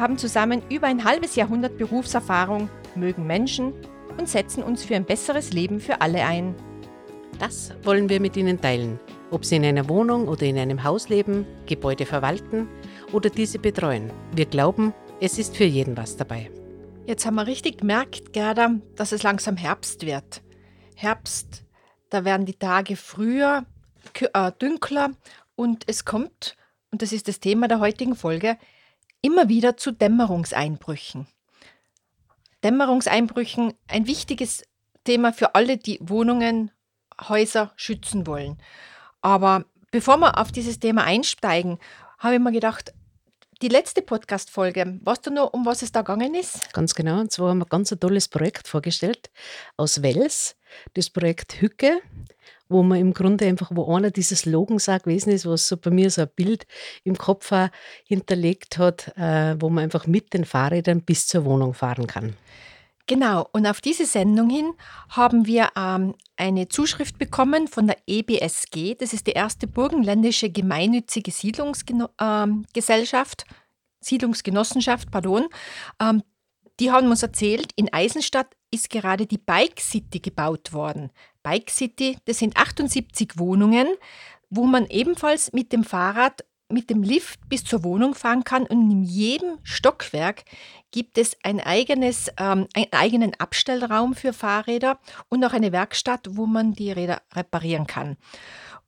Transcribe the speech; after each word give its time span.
haben 0.00 0.16
zusammen 0.16 0.62
über 0.70 0.86
ein 0.86 1.04
halbes 1.04 1.36
Jahrhundert 1.36 1.76
Berufserfahrung, 1.76 2.70
mögen 2.94 3.26
Menschen 3.26 3.74
und 4.18 4.28
setzen 4.28 4.62
uns 4.62 4.82
für 4.82 4.96
ein 4.96 5.04
besseres 5.04 5.52
Leben 5.52 5.78
für 5.78 6.00
alle 6.00 6.24
ein. 6.24 6.54
Das 7.38 7.72
wollen 7.84 8.08
wir 8.08 8.20
mit 8.20 8.36
Ihnen 8.36 8.60
teilen, 8.60 8.98
ob 9.30 9.44
Sie 9.44 9.56
in 9.56 9.64
einer 9.64 9.88
Wohnung 9.88 10.26
oder 10.26 10.42
in 10.42 10.58
einem 10.58 10.82
Haus 10.82 11.08
leben, 11.08 11.46
Gebäude 11.66 12.06
verwalten 12.06 12.68
oder 13.12 13.30
diese 13.30 13.58
betreuen. 13.58 14.10
Wir 14.34 14.46
glauben, 14.46 14.94
es 15.20 15.38
ist 15.38 15.56
für 15.56 15.64
jeden 15.64 15.96
was 15.96 16.16
dabei. 16.16 16.50
Jetzt 17.06 17.26
haben 17.26 17.36
wir 17.36 17.46
richtig 17.46 17.78
gemerkt, 17.78 18.32
Gerda, 18.32 18.76
dass 18.96 19.12
es 19.12 19.22
langsam 19.22 19.56
Herbst 19.56 20.06
wird. 20.06 20.42
Herbst, 20.94 21.64
da 22.08 22.24
werden 22.24 22.46
die 22.46 22.58
Tage 22.58 22.96
früher, 22.96 23.64
äh, 24.18 24.52
dünkler 24.60 25.10
und 25.56 25.84
es 25.86 26.04
kommt, 26.04 26.56
und 26.90 27.02
das 27.02 27.12
ist 27.12 27.28
das 27.28 27.40
Thema 27.40 27.68
der 27.68 27.80
heutigen 27.80 28.16
Folge, 28.16 28.56
immer 29.22 29.48
wieder 29.48 29.76
zu 29.76 29.92
Dämmerungseinbrüchen. 29.92 31.26
Dämmerungseinbrüchen, 32.64 33.74
ein 33.88 34.06
wichtiges 34.06 34.64
Thema 35.04 35.32
für 35.32 35.54
alle, 35.54 35.76
die 35.76 35.98
Wohnungen, 36.02 36.70
Häuser 37.28 37.72
schützen 37.76 38.26
wollen. 38.26 38.58
Aber 39.20 39.64
bevor 39.90 40.16
wir 40.18 40.38
auf 40.38 40.52
dieses 40.52 40.78
Thema 40.78 41.04
einsteigen, 41.04 41.78
habe 42.18 42.34
ich 42.34 42.40
mir 42.40 42.52
gedacht, 42.52 42.94
die 43.62 43.68
letzte 43.68 44.00
Podcast-Folge, 44.00 44.98
weißt 45.02 45.26
du 45.26 45.30
noch, 45.30 45.52
um 45.52 45.66
was 45.66 45.82
es 45.82 45.92
da 45.92 46.00
gegangen 46.00 46.34
ist? 46.34 46.72
Ganz 46.72 46.94
genau. 46.94 47.20
Und 47.20 47.30
zwar 47.30 47.50
haben 47.50 47.58
wir 47.58 47.66
ganz 47.66 47.92
ein 47.92 48.00
tolles 48.00 48.28
Projekt 48.28 48.68
vorgestellt 48.68 49.30
aus 49.76 50.02
Wels, 50.02 50.56
das 50.94 51.10
Projekt 51.10 51.60
Hücke, 51.60 52.00
wo 52.70 52.82
man 52.82 52.98
im 52.98 53.12
Grunde 53.12 53.46
einfach, 53.46 53.70
wo 53.74 53.94
einer 53.94 54.10
dieses 54.10 54.40
Slogans 54.40 54.88
auch 54.88 55.02
gewesen 55.02 55.30
ist, 55.30 55.46
was 55.46 55.68
so 55.68 55.76
bei 55.76 55.90
mir 55.90 56.10
so 56.10 56.22
ein 56.22 56.28
Bild 56.34 56.66
im 57.04 57.18
Kopf 57.18 57.52
auch 57.52 57.68
hinterlegt 58.06 58.78
hat, 58.78 59.12
äh, 59.16 59.56
wo 59.60 59.68
man 59.68 59.84
einfach 59.84 60.06
mit 60.06 60.32
den 60.32 60.44
Fahrrädern 60.44 61.02
bis 61.02 61.26
zur 61.26 61.44
Wohnung 61.44 61.74
fahren 61.74 62.06
kann. 62.06 62.36
Genau, 63.06 63.48
und 63.52 63.66
auf 63.66 63.80
diese 63.80 64.06
Sendung 64.06 64.50
hin 64.50 64.72
haben 65.08 65.46
wir 65.46 65.70
ähm, 65.76 66.14
eine 66.36 66.68
Zuschrift 66.68 67.18
bekommen 67.18 67.66
von 67.66 67.88
der 67.88 67.96
EBSG. 68.06 68.94
Das 68.94 69.12
ist 69.12 69.26
die 69.26 69.32
erste 69.32 69.66
burgenländische 69.66 70.48
gemeinnützige 70.48 71.32
Siedlungsgesellschaft, 71.32 73.44
ähm, 73.48 73.54
Siedlungsgenossenschaft, 74.00 75.10
pardon. 75.10 75.48
Ähm, 76.00 76.22
die 76.78 76.92
haben 76.92 77.08
uns 77.08 77.24
erzählt, 77.24 77.72
in 77.74 77.92
Eisenstadt 77.92 78.54
ist 78.70 78.90
gerade 78.90 79.26
die 79.26 79.38
Bike 79.38 79.80
City 79.80 80.20
gebaut 80.20 80.72
worden. 80.72 81.10
Bike 81.42 81.70
City, 81.70 82.18
das 82.26 82.38
sind 82.38 82.56
78 82.56 83.38
Wohnungen, 83.38 83.86
wo 84.50 84.64
man 84.64 84.86
ebenfalls 84.86 85.52
mit 85.52 85.72
dem 85.72 85.84
Fahrrad 85.84 86.44
mit 86.70 86.88
dem 86.88 87.02
Lift 87.02 87.48
bis 87.48 87.64
zur 87.64 87.84
Wohnung 87.84 88.14
fahren 88.14 88.44
kann 88.44 88.64
und 88.64 88.90
in 88.90 89.02
jedem 89.02 89.58
Stockwerk 89.62 90.44
gibt 90.92 91.18
es 91.18 91.36
ein 91.42 91.60
eigenes, 91.60 92.28
ähm, 92.38 92.66
einen 92.74 92.92
eigenen 92.92 93.34
Abstellraum 93.38 94.14
für 94.14 94.32
Fahrräder 94.32 94.98
und 95.28 95.44
auch 95.44 95.52
eine 95.52 95.72
Werkstatt, 95.72 96.28
wo 96.30 96.46
man 96.46 96.72
die 96.72 96.92
Räder 96.92 97.22
reparieren 97.34 97.86
kann. 97.86 98.16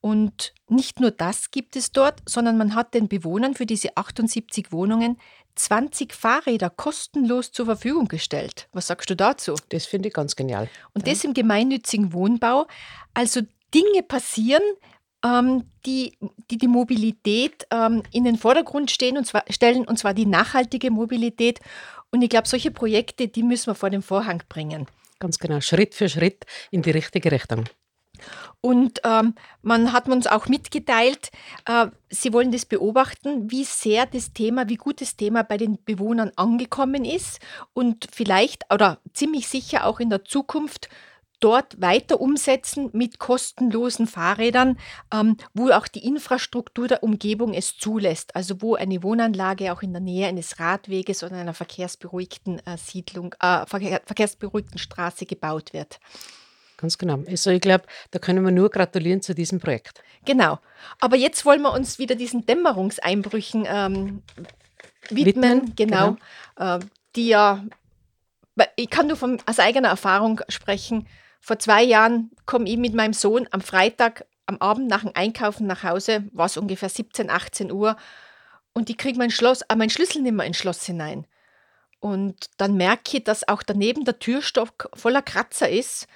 Und 0.00 0.52
nicht 0.68 0.98
nur 0.98 1.12
das 1.12 1.52
gibt 1.52 1.76
es 1.76 1.92
dort, 1.92 2.22
sondern 2.28 2.56
man 2.58 2.74
hat 2.74 2.94
den 2.94 3.08
Bewohnern 3.08 3.54
für 3.54 3.66
diese 3.66 3.96
78 3.96 4.72
Wohnungen 4.72 5.16
20 5.54 6.14
Fahrräder 6.14 6.70
kostenlos 6.70 7.52
zur 7.52 7.66
Verfügung 7.66 8.08
gestellt. 8.08 8.68
Was 8.72 8.86
sagst 8.86 9.10
du 9.10 9.16
dazu? 9.16 9.54
Das 9.68 9.86
finde 9.86 10.08
ich 10.08 10.14
ganz 10.14 10.36
genial. 10.36 10.68
Und 10.94 11.06
ja. 11.06 11.12
das 11.12 11.24
im 11.24 11.34
gemeinnützigen 11.34 12.12
Wohnbau. 12.12 12.66
Also 13.14 13.42
Dinge 13.74 14.02
passieren, 14.02 14.62
ähm, 15.24 15.64
die, 15.86 16.16
die 16.50 16.58
die 16.58 16.68
Mobilität 16.68 17.66
ähm, 17.70 18.02
in 18.12 18.24
den 18.24 18.36
Vordergrund 18.36 18.90
stehen 18.90 19.16
und 19.16 19.26
zwar, 19.26 19.44
stellen, 19.50 19.84
und 19.86 19.98
zwar 19.98 20.14
die 20.14 20.26
nachhaltige 20.26 20.90
Mobilität. 20.90 21.60
Und 22.10 22.22
ich 22.22 22.30
glaube, 22.30 22.48
solche 22.48 22.70
Projekte, 22.70 23.28
die 23.28 23.42
müssen 23.42 23.68
wir 23.68 23.74
vor 23.74 23.90
den 23.90 24.02
Vorhang 24.02 24.42
bringen. 24.48 24.86
Ganz 25.18 25.38
genau, 25.38 25.60
Schritt 25.60 25.94
für 25.94 26.08
Schritt 26.08 26.44
in 26.70 26.82
die 26.82 26.90
richtige 26.90 27.30
Richtung. 27.30 27.64
Und 28.60 29.00
ähm, 29.04 29.34
man 29.62 29.92
hat 29.92 30.08
uns 30.08 30.26
auch 30.26 30.46
mitgeteilt, 30.48 31.30
äh, 31.66 31.86
sie 32.10 32.32
wollen 32.32 32.52
das 32.52 32.64
beobachten, 32.64 33.50
wie 33.50 33.64
sehr 33.64 34.06
das 34.06 34.32
Thema, 34.32 34.68
wie 34.68 34.76
gut 34.76 35.00
das 35.00 35.16
Thema 35.16 35.42
bei 35.42 35.56
den 35.56 35.78
Bewohnern 35.84 36.32
angekommen 36.36 37.04
ist 37.04 37.40
und 37.74 38.08
vielleicht 38.12 38.72
oder 38.72 38.98
ziemlich 39.12 39.48
sicher 39.48 39.86
auch 39.86 40.00
in 40.00 40.10
der 40.10 40.24
Zukunft 40.24 40.88
dort 41.42 41.80
weiter 41.80 42.20
umsetzen 42.20 42.90
mit 42.92 43.18
kostenlosen 43.18 44.06
Fahrrädern, 44.06 44.78
ähm, 45.12 45.36
wo 45.54 45.70
auch 45.70 45.88
die 45.88 46.06
Infrastruktur 46.06 46.88
der 46.88 47.02
Umgebung 47.02 47.52
es 47.52 47.76
zulässt. 47.76 48.36
Also 48.36 48.62
wo 48.62 48.76
eine 48.76 49.02
Wohnanlage 49.02 49.72
auch 49.72 49.82
in 49.82 49.92
der 49.92 50.00
Nähe 50.00 50.28
eines 50.28 50.60
Radweges 50.60 51.22
oder 51.22 51.36
einer 51.36 51.54
verkehrsberuhigten 51.54 52.64
äh, 52.66 52.78
Siedlung, 52.78 53.34
äh, 53.40 53.66
verkehr, 53.66 54.02
verkehrsberuhigten 54.04 54.78
Straße 54.78 55.26
gebaut 55.26 55.72
wird. 55.72 55.98
Ganz 56.82 56.98
genau. 56.98 57.22
Also 57.28 57.50
ich 57.50 57.60
glaube, 57.60 57.84
da 58.10 58.18
können 58.18 58.44
wir 58.44 58.50
nur 58.50 58.68
gratulieren 58.68 59.22
zu 59.22 59.34
diesem 59.34 59.60
Projekt. 59.60 60.02
Genau. 60.24 60.58
Aber 61.00 61.16
jetzt 61.16 61.46
wollen 61.46 61.62
wir 61.62 61.72
uns 61.72 62.00
wieder 62.00 62.16
diesen 62.16 62.44
Dämmerungseinbrüchen 62.44 63.66
ähm, 63.68 64.22
widmen. 65.08 65.26
widmen. 65.26 65.74
Genau. 65.76 66.16
genau. 66.56 66.76
Äh, 66.76 66.80
die 67.14 67.28
ja, 67.28 67.64
ich 68.74 68.90
kann 68.90 69.06
nur 69.06 69.16
von, 69.16 69.40
aus 69.46 69.60
eigener 69.60 69.88
Erfahrung 69.88 70.40
sprechen, 70.48 71.06
vor 71.40 71.58
zwei 71.60 71.84
Jahren 71.84 72.32
komme 72.46 72.68
ich 72.68 72.76
mit 72.76 72.94
meinem 72.94 73.12
Sohn 73.12 73.46
am 73.52 73.60
Freitag 73.60 74.26
am 74.46 74.58
Abend 74.58 74.88
nach 74.88 75.02
dem 75.02 75.12
Einkaufen 75.14 75.68
nach 75.68 75.84
Hause, 75.84 76.24
war 76.32 76.46
es 76.46 76.56
ungefähr 76.56 76.88
17, 76.88 77.30
18 77.30 77.70
Uhr, 77.70 77.96
und 78.72 78.90
ich 78.90 78.96
kriege 78.96 79.18
mein, 79.18 79.30
Schloss, 79.30 79.62
äh, 79.62 79.76
mein 79.76 79.90
Schlüssel 79.90 80.22
nicht 80.22 80.34
mehr 80.34 80.46
ins 80.46 80.56
Schloss 80.56 80.84
hinein. 80.84 81.26
Und 82.00 82.50
dann 82.56 82.76
merke 82.76 83.18
ich, 83.18 83.24
dass 83.24 83.46
auch 83.46 83.62
daneben 83.62 84.04
der 84.04 84.18
Türstock 84.18 84.88
voller 84.94 85.22
Kratzer 85.22 85.68
ist. 85.68 86.08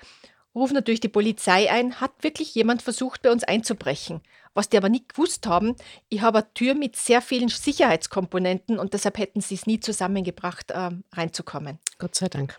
Rufe 0.57 0.73
natürlich 0.73 1.01
die 1.01 1.09
Polizei 1.09 1.71
ein, 1.71 2.01
hat 2.01 2.13
wirklich 2.23 2.55
jemand 2.55 2.81
versucht, 2.81 3.23
bei 3.23 3.31
uns 3.31 3.45
einzubrechen. 3.45 4.23
Was 4.55 4.71
die 4.71 4.79
aber 4.79 4.89
nicht 4.89 5.11
gewusst 5.11 5.47
haben, 5.47 5.77
ich 6.09 6.23
habe 6.23 6.39
eine 6.39 6.55
Tür 6.55 6.75
mit 6.75 6.97
sehr 6.97 7.21
vielen 7.21 7.49
Sicherheitskomponenten 7.49 8.79
und 8.79 8.95
deshalb 8.95 9.19
hätten 9.19 9.43
sie 9.43 9.55
es 9.55 9.67
nie 9.67 9.81
zusammengebracht, 9.81 10.71
äh, 10.71 10.91
reinzukommen. 11.13 11.79
Gott 11.99 12.15
sei 12.15 12.29
Dank. 12.29 12.59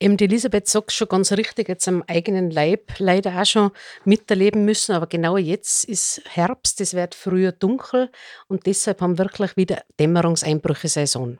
Eben 0.00 0.16
die 0.16 0.24
Elisabeth 0.24 0.68
sagt 0.68 0.92
schon 0.92 1.08
ganz 1.08 1.32
richtig, 1.32 1.68
jetzt 1.68 1.86
am 1.86 2.02
eigenen 2.06 2.50
Leib 2.50 2.92
leider 2.98 3.40
auch 3.40 3.46
schon 3.46 3.70
miterleben 4.04 4.64
müssen, 4.64 4.92
aber 4.92 5.06
genau 5.06 5.36
jetzt 5.36 5.84
ist 5.84 6.22
Herbst, 6.28 6.80
es 6.80 6.94
wird 6.94 7.14
früher 7.14 7.52
dunkel 7.52 8.10
und 8.48 8.66
deshalb 8.66 9.00
haben 9.00 9.18
wir 9.18 9.24
wirklich 9.24 9.56
wieder 9.56 9.82
Dämmerungseinbrüche 10.00 10.88
Saison. 10.88 11.38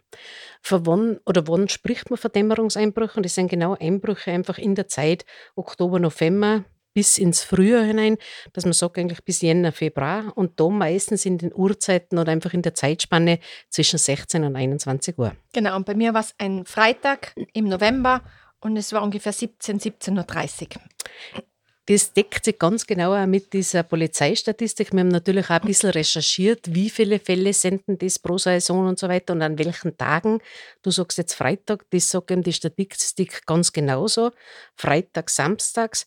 Von 0.61 0.87
wann 0.87 1.21
oder 1.27 1.49
wann 1.49 1.69
spricht 1.69 2.11
man 2.11 2.19
von 2.19 2.31
Dämmerungseinbrüchen? 2.31 3.23
Das 3.23 3.35
sind 3.35 3.49
genau 3.49 3.77
Einbrüche 3.81 4.31
einfach 4.31 4.59
in 4.59 4.75
der 4.75 4.89
Zeit 4.89 5.25
Oktober, 5.57 5.99
November, 5.99 6.65
bis 6.95 7.19
ins 7.19 7.43
Frühjahr 7.43 7.85
hinein, 7.85 8.17
dass 8.53 8.65
man 8.65 8.73
sagt 8.73 8.99
eigentlich 8.99 9.25
bis 9.25 9.41
Jänner, 9.41 9.73
Februar 9.73 10.33
und 10.37 10.59
da 10.61 10.69
meistens 10.69 11.25
in 11.25 11.39
den 11.39 11.53
Uhrzeiten 11.55 12.19
oder 12.19 12.33
einfach 12.33 12.53
in 12.53 12.63
der 12.63 12.75
Zeitspanne 12.75 13.39
zwischen 13.69 13.99
16 13.99 14.45
und 14.45 14.57
21 14.57 15.19
Uhr. 15.19 15.35
Genau, 15.53 15.77
und 15.77 15.87
bei 15.87 15.95
mir 15.95 16.15
war 16.15 16.21
es 16.21 16.35
ein 16.39 16.65
Freitag 16.65 17.35
im 17.53 17.69
November 17.69 18.23
und 18.61 18.77
es 18.77 18.93
war 18.93 19.03
ungefähr 19.03 19.33
17, 19.33 19.81
17.30 19.81 20.63
Uhr. 20.63 21.43
Das 21.87 22.13
deckt 22.13 22.45
sich 22.45 22.59
ganz 22.59 22.87
genau 22.87 23.13
auch 23.13 23.27
mit 23.27 23.53
dieser 23.53 23.83
Polizeistatistik. 23.83 24.93
Wir 24.93 25.01
haben 25.01 25.09
natürlich 25.09 25.47
auch 25.47 25.61
ein 25.61 25.63
bisschen 25.63 25.91
recherchiert, 25.91 26.73
wie 26.73 26.89
viele 26.89 27.19
Fälle 27.19 27.53
senden 27.53 27.99
das 27.99 28.21
pro 28.21 28.39
Saison 28.39 28.87
und 28.87 29.01
so 29.01 29.09
weiter 29.09 29.33
und 29.33 29.43
an 29.43 29.59
welchen 29.59 29.97
Tagen. 29.97 30.41
Du 30.83 30.93
sagst 30.93 31.19
jetzt 31.19 31.35
Freitag, 31.35 31.85
das 31.91 32.09
sagt 32.09 32.31
eben 32.31 32.45
die 32.45 32.53
Statistik 32.53 33.45
ganz 33.47 33.73
genauso. 33.73 34.31
Freitag, 34.77 35.29
samstags. 35.31 36.07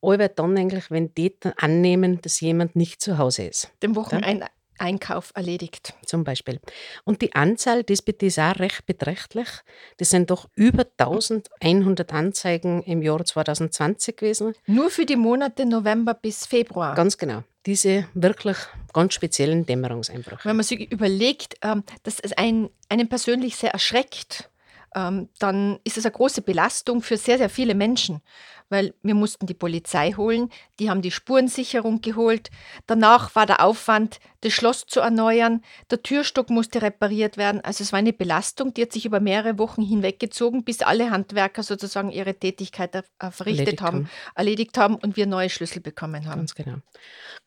Aber 0.00 0.28
dann 0.28 0.58
eigentlich, 0.58 0.90
wenn 0.90 1.14
die 1.14 1.36
annehmen, 1.56 2.20
dass 2.20 2.40
jemand 2.40 2.74
nicht 2.74 3.00
zu 3.00 3.18
Hause 3.18 3.44
ist. 3.44 3.70
Dem 3.80 3.94
Wochenende 3.94 4.46
Einkauf 4.82 5.30
erledigt. 5.34 5.94
Zum 6.04 6.24
Beispiel. 6.24 6.60
Und 7.04 7.22
die 7.22 7.34
Anzahl, 7.34 7.84
das 7.84 8.02
bitte 8.02 8.26
ist 8.26 8.38
auch 8.38 8.58
recht 8.58 8.84
beträchtlich. 8.84 9.48
Das 9.98 10.10
sind 10.10 10.30
doch 10.30 10.48
über 10.56 10.84
1100 10.98 12.12
Anzeigen 12.12 12.82
im 12.82 13.00
Jahr 13.00 13.24
2020 13.24 14.16
gewesen. 14.16 14.54
Nur 14.66 14.90
für 14.90 15.06
die 15.06 15.16
Monate 15.16 15.64
November 15.66 16.14
bis 16.14 16.46
Februar. 16.46 16.94
Ganz 16.94 17.16
genau. 17.16 17.44
Diese 17.64 18.08
wirklich 18.14 18.56
ganz 18.92 19.14
speziellen 19.14 19.64
Dämmerungseinbrüche. 19.64 20.44
Wenn 20.44 20.56
man 20.56 20.64
sich 20.64 20.90
überlegt, 20.90 21.54
ähm, 21.62 21.84
dass 22.02 22.18
es 22.18 22.32
einen, 22.32 22.68
einen 22.88 23.08
persönlich 23.08 23.56
sehr 23.56 23.70
erschreckt, 23.70 24.50
ähm, 24.96 25.28
dann 25.38 25.78
ist 25.84 25.96
es 25.96 26.04
eine 26.04 26.12
große 26.12 26.42
Belastung 26.42 27.02
für 27.02 27.16
sehr, 27.16 27.38
sehr 27.38 27.48
viele 27.48 27.76
Menschen 27.76 28.20
weil 28.72 28.94
wir 29.02 29.14
mussten 29.14 29.46
die 29.46 29.54
Polizei 29.54 30.14
holen, 30.16 30.50
die 30.80 30.88
haben 30.88 31.02
die 31.02 31.10
Spurensicherung 31.10 32.00
geholt. 32.00 32.50
Danach 32.86 33.34
war 33.34 33.44
der 33.44 33.62
Aufwand, 33.62 34.18
das 34.42 34.52
Schloss 34.52 34.86
zu 34.86 35.00
erneuern, 35.00 35.62
der 35.90 36.02
Türstock 36.02 36.50
musste 36.50 36.82
repariert 36.82 37.36
werden. 37.36 37.60
Also 37.62 37.82
es 37.82 37.92
war 37.92 37.98
eine 37.98 38.12
Belastung, 38.12 38.74
die 38.74 38.82
hat 38.82 38.92
sich 38.92 39.06
über 39.06 39.20
mehrere 39.20 39.58
Wochen 39.58 39.82
hinweggezogen, 39.82 40.64
bis 40.64 40.82
alle 40.82 41.10
Handwerker 41.10 41.62
sozusagen 41.62 42.10
ihre 42.10 42.34
Tätigkeit 42.34 43.04
verrichtet 43.30 43.40
erledigt 43.40 43.82
haben, 43.82 43.96
haben, 43.96 44.10
erledigt 44.34 44.78
haben 44.78 44.94
und 44.96 45.16
wir 45.16 45.26
neue 45.26 45.48
Schlüssel 45.48 45.80
bekommen 45.80 46.26
haben. 46.26 46.40
Ganz 46.40 46.54
genau. 46.54 46.76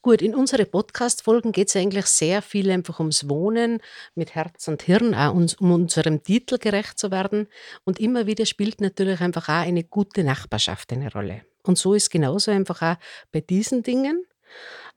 Gut, 0.01 0.21
in 0.21 0.33
unseren 0.35 0.69
Podcast-Folgen 0.69 1.51
geht 1.51 1.69
es 1.69 1.75
eigentlich 1.75 2.05
sehr 2.05 2.41
viel 2.41 2.71
einfach 2.71 2.99
ums 2.99 3.27
Wohnen 3.27 3.79
mit 4.15 4.33
Herz 4.35 4.67
und 4.67 4.81
Hirn, 4.83 5.13
auch 5.13 5.33
um 5.33 5.71
unserem 5.71 6.23
Titel 6.23 6.57
gerecht 6.57 6.97
zu 6.97 7.11
werden. 7.11 7.47
Und 7.83 7.99
immer 7.99 8.25
wieder 8.25 8.45
spielt 8.45 8.81
natürlich 8.81 9.19
einfach 9.19 9.49
auch 9.49 9.65
eine 9.65 9.83
gute 9.83 10.23
Nachbarschaft 10.23 10.91
eine 10.93 11.11
Rolle. 11.11 11.41
Und 11.63 11.77
so 11.77 11.93
ist 11.93 12.11
genauso 12.11 12.51
einfach 12.51 12.81
auch 12.81 12.95
bei 13.31 13.41
diesen 13.41 13.83
Dingen. 13.83 14.25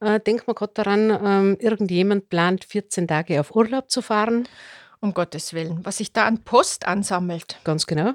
Äh, 0.01 0.21
denkt 0.21 0.47
man 0.47 0.55
gerade 0.55 0.73
daran, 0.75 1.11
ähm, 1.11 1.57
irgendjemand 1.61 2.29
plant 2.29 2.65
14 2.65 3.09
Tage 3.09 3.41
auf 3.41 3.55
Urlaub 3.55 3.91
zu 3.91 4.03
fahren. 4.03 4.49
Um 5.01 5.15
Gottes 5.15 5.53
Willen, 5.53 5.85
was 5.85 5.99
sich 5.99 6.13
da 6.13 6.27
an 6.27 6.43
Post 6.43 6.87
ansammelt. 6.87 7.61
Ganz 7.63 7.87
genau. 7.87 8.15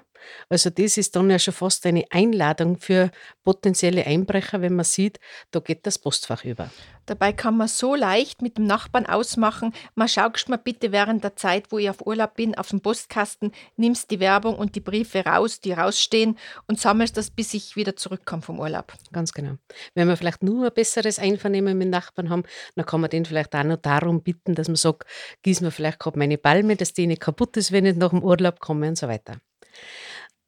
Also 0.50 0.70
das 0.70 0.98
ist 0.98 1.16
dann 1.16 1.30
ja 1.30 1.40
schon 1.40 1.54
fast 1.54 1.86
eine 1.86 2.06
Einladung 2.10 2.78
für 2.78 3.12
potenzielle 3.44 4.06
Einbrecher, 4.06 4.62
wenn 4.62 4.75
man 4.75 4.86
sieht, 4.86 5.20
da 5.52 5.60
geht 5.60 5.86
das 5.86 6.00
Postfach 6.00 6.44
über. 6.44 6.70
Dabei 7.06 7.34
kann 7.34 7.58
man 7.58 7.68
so 7.68 7.96
leicht 7.96 8.42
mit 8.42 8.58
dem 8.58 8.66
Nachbarn 8.66 9.06
ausmachen, 9.06 9.74
man 9.96 10.08
schaust 10.08 10.48
mal 10.48 10.58
bitte 10.58 10.94
während 10.94 11.24
der 11.24 11.36
Zeit, 11.36 11.72
wo 11.72 11.78
ich 11.78 11.90
auf 11.90 12.06
Urlaub 12.06 12.36
bin, 12.36 12.56
auf 12.56 12.70
dem 12.70 12.80
Postkasten, 12.80 13.52
nimmst 13.75 14.10
die 14.10 14.22
Werbung 14.22 14.56
und 14.56 14.75
die 14.75 14.80
Briefe 14.80 15.25
raus, 15.25 15.60
die 15.60 15.74
rausstehen 15.74 16.38
und 16.68 16.80
sammelst 16.80 17.18
das, 17.18 17.30
bis 17.30 17.54
ich 17.54 17.75
wieder 17.75 17.98
zurückkomme 17.98 18.42
vom 18.42 18.60
Urlaub. 18.60 18.94
Ganz 19.12 19.34
genau. 19.34 19.56
Wenn 19.96 20.08
wir 20.08 20.16
vielleicht 20.16 20.44
nur 20.44 20.68
ein 20.68 20.74
besseres 20.74 21.20
Einvernehmen 21.20 21.78
mit 21.78 21.90
Nachbarn 21.90 22.30
haben, 22.30 22.44
dann 22.75 22.86
kann 22.86 23.02
man 23.02 23.10
den 23.10 23.25
vielleicht 23.25 23.54
auch 23.54 23.64
noch 23.64 23.78
darum 23.78 24.24
bitten, 24.24 24.56
dass 24.56 24.70
man 24.70 24.78
sagt, 24.78 25.06
gieß 25.42 25.60
mir 25.60 25.72
vielleicht 25.72 26.00
gerade 26.00 26.18
meine 26.18 26.38
Palme, 26.38 26.78
dass 26.78 26.94
die 26.94 27.08
nicht 27.08 27.22
kaputt 27.22 27.58
ist, 27.58 27.74
wenn 27.74 27.86
ich 27.86 27.98
nach 27.98 28.12
dem 28.12 28.24
Urlaub 28.24 28.62
komme 28.62 28.88
und 28.88 28.98
so 28.98 29.08
weiter. 29.10 29.38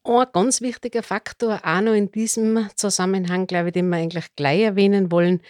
Ein 0.08 0.26
ganz 0.32 0.60
wichtiger 0.60 1.02
Faktor 1.02 1.60
auch 1.64 1.80
noch 1.80 1.92
in 1.92 2.12
diesem 2.12 2.68
Zusammenhang, 2.76 3.48
glaube 3.48 3.68
ich, 3.68 3.72
den 3.72 3.88
wir 3.88 3.96
eigentlich 3.96 4.26
gleich 4.36 4.60
erwähnen 4.60 5.10
wollen, 5.10 5.40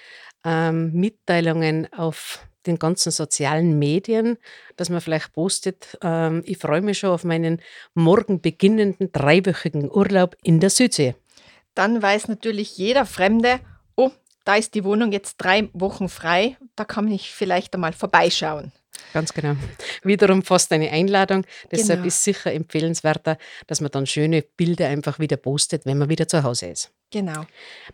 ähm, 0.45 0.93
Mitteilungen 0.95 1.93
auf 1.93 2.41
den 2.65 2.79
ganzen 2.79 3.13
sozialen 3.13 3.79
Medien, 3.79 4.39
dass 4.77 4.89
man 4.89 5.03
vielleicht 5.03 5.35
postet, 5.35 5.99
ähm, 6.03 6.43
ich 6.47 6.57
freue 6.57 6.81
mich 6.81 6.99
schon 6.99 7.11
auf 7.11 7.23
meinen 7.23 7.61
morgen 7.93 8.41
beginnenden 8.41 9.13
dreiwöchigen 9.13 9.91
Urlaub 9.91 10.37
in 10.43 10.59
der 10.59 10.71
Südsee. 10.71 11.15
Dann 11.75 12.01
weiß 12.01 12.29
natürlich 12.29 12.79
jeder 12.79 13.05
Fremde, 13.05 13.61
oh, 13.95 14.11
da 14.45 14.57
ist 14.57 14.75
die 14.75 14.85
Wohnung 14.85 15.13
jetzt 15.13 15.37
drei 15.37 15.69
Wochen 15.75 16.09
frei, 16.09 16.57
da 16.77 16.85
kann 16.87 17.09
ich 17.09 17.31
vielleicht 17.31 17.75
einmal 17.75 17.93
vorbeischauen. 17.93 18.73
Ganz 19.13 19.33
genau. 19.33 19.57
Wiederum 20.03 20.43
fast 20.43 20.73
eine 20.73 20.91
Einladung. 20.91 21.45
Deshalb 21.71 22.01
genau. 22.01 22.09
ist 22.09 22.25
sicher 22.25 22.53
empfehlenswerter, 22.53 23.39
dass 23.67 23.81
man 23.81 23.91
dann 23.91 24.07
schöne 24.07 24.43
Bilder 24.43 24.89
einfach 24.89 25.19
wieder 25.19 25.37
postet, 25.37 25.87
wenn 25.87 25.99
man 25.99 26.09
wieder 26.09 26.29
zu 26.29 26.43
Hause 26.43 26.67
ist. 26.67 26.93
Genau. 27.13 27.47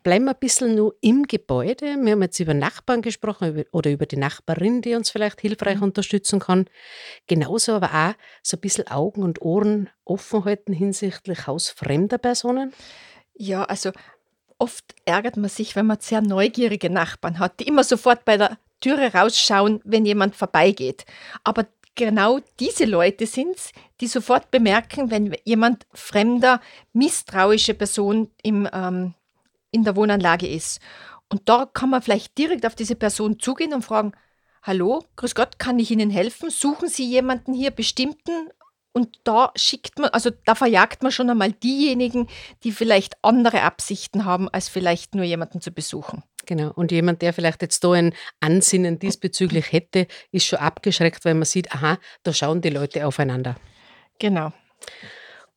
Bleiben 0.03 0.25
wir 0.25 0.33
ein 0.33 0.41
bisschen 0.41 0.75
nur 0.75 0.97
im 1.03 1.25
Gebäude. 1.25 1.97
Wir 2.01 2.13
haben 2.13 2.23
jetzt 2.23 2.41
über 2.41 2.55
Nachbarn 2.55 3.03
gesprochen 3.03 3.65
oder 3.71 3.91
über 3.91 4.07
die 4.07 4.17
Nachbarin, 4.17 4.81
die 4.81 4.95
uns 4.95 5.11
vielleicht 5.11 5.41
hilfreich 5.41 5.77
mhm. 5.77 5.85
unterstützen 5.85 6.41
kann. 6.41 6.67
Genauso 7.27 7.75
aber 7.75 7.93
auch 7.93 8.15
so 8.43 8.57
ein 8.57 8.61
bisschen 8.61 8.89
Augen 8.89 9.23
und 9.23 9.43
Ohren 9.43 9.91
offen 10.05 10.45
halten 10.45 10.73
hinsichtlich 10.73 11.47
hausfremder 11.47 12.19
Personen. 12.19 12.73
Ja, 13.35 13.65
also 13.65 13.93
oft 14.59 14.95
ärgert 15.05 15.37
man 15.37 15.51
sich, 15.51 15.77
wenn 15.77 15.87
man 15.87 16.01
sehr 16.01 16.23
neugierige 16.23 16.89
Nachbarn 16.89 17.39
hat, 17.39 17.61
die 17.61 17.69
immer 17.69 17.85
sofort 17.85 18.25
bei 18.25 18.37
der 18.39 18.59
Türe 18.83 19.15
rausschauen, 19.15 19.81
wenn 19.85 20.05
jemand 20.05 20.37
vorbeigeht. 20.37 21.07
Aber 21.45 21.67
genau 21.95 22.41
diese 22.61 22.85
Leute 22.85 23.27
sind 23.27 23.57
es, 23.57 23.73
die 24.03 24.07
sofort 24.07 24.51
bemerken, 24.51 25.11
wenn 25.11 25.35
jemand 25.45 25.87
fremder, 25.95 26.61
misstrauische 26.93 27.73
Person 27.73 28.31
im, 28.43 28.69
ähm, 28.71 29.15
in 29.71 29.85
der 29.85 29.97
Wohnanlage 29.97 30.47
ist. 30.47 30.81
Und 31.31 31.49
da 31.49 31.65
kann 31.65 31.89
man 31.89 32.03
vielleicht 32.03 32.37
direkt 32.37 32.67
auf 32.67 32.75
diese 32.75 32.97
Person 32.97 33.39
zugehen 33.39 33.73
und 33.73 33.85
fragen, 33.85 34.13
Hallo, 34.65 35.05
grüß 35.17 35.35
Gott, 35.35 35.59
kann 35.59 35.81
ich 35.81 35.91
Ihnen 35.91 36.11
helfen? 36.11 36.51
Suchen 36.51 36.89
Sie 36.89 37.05
jemanden 37.05 37.53
hier 37.53 37.73
bestimmten? 37.73 38.49
Und 38.93 39.19
da 39.25 39.51
schickt 39.57 39.99
man, 39.99 40.11
also 40.11 40.31
da 40.45 40.55
verjagt 40.55 41.03
man 41.03 41.11
schon 41.11 41.31
einmal 41.31 41.51
diejenigen, 41.51 42.29
die 42.63 42.71
vielleicht 42.71 43.17
andere 43.23 43.63
Absichten 43.63 44.25
haben, 44.25 44.49
als 44.49 44.69
vielleicht 44.69 45.15
nur 45.15 45.25
jemanden 45.25 45.61
zu 45.61 45.73
besuchen. 45.73 46.23
Genau. 46.47 46.73
Und 46.73 46.91
jemand, 46.91 47.23
der 47.23 47.33
vielleicht 47.33 47.63
jetzt 47.63 47.85
da 47.85 47.93
ein 47.93 48.15
Ansinnen 48.41 48.99
diesbezüglich 48.99 49.73
hätte, 49.73 50.07
ist 50.33 50.47
schon 50.47 50.59
abgeschreckt, 50.59 51.25
weil 51.25 51.35
man 51.35 51.45
sieht, 51.45 51.73
aha, 51.73 51.99
da 52.23 52.33
schauen 52.33 52.61
die 52.61 52.71
Leute 52.71 53.07
aufeinander. 53.07 53.57
Genau. 54.19 54.53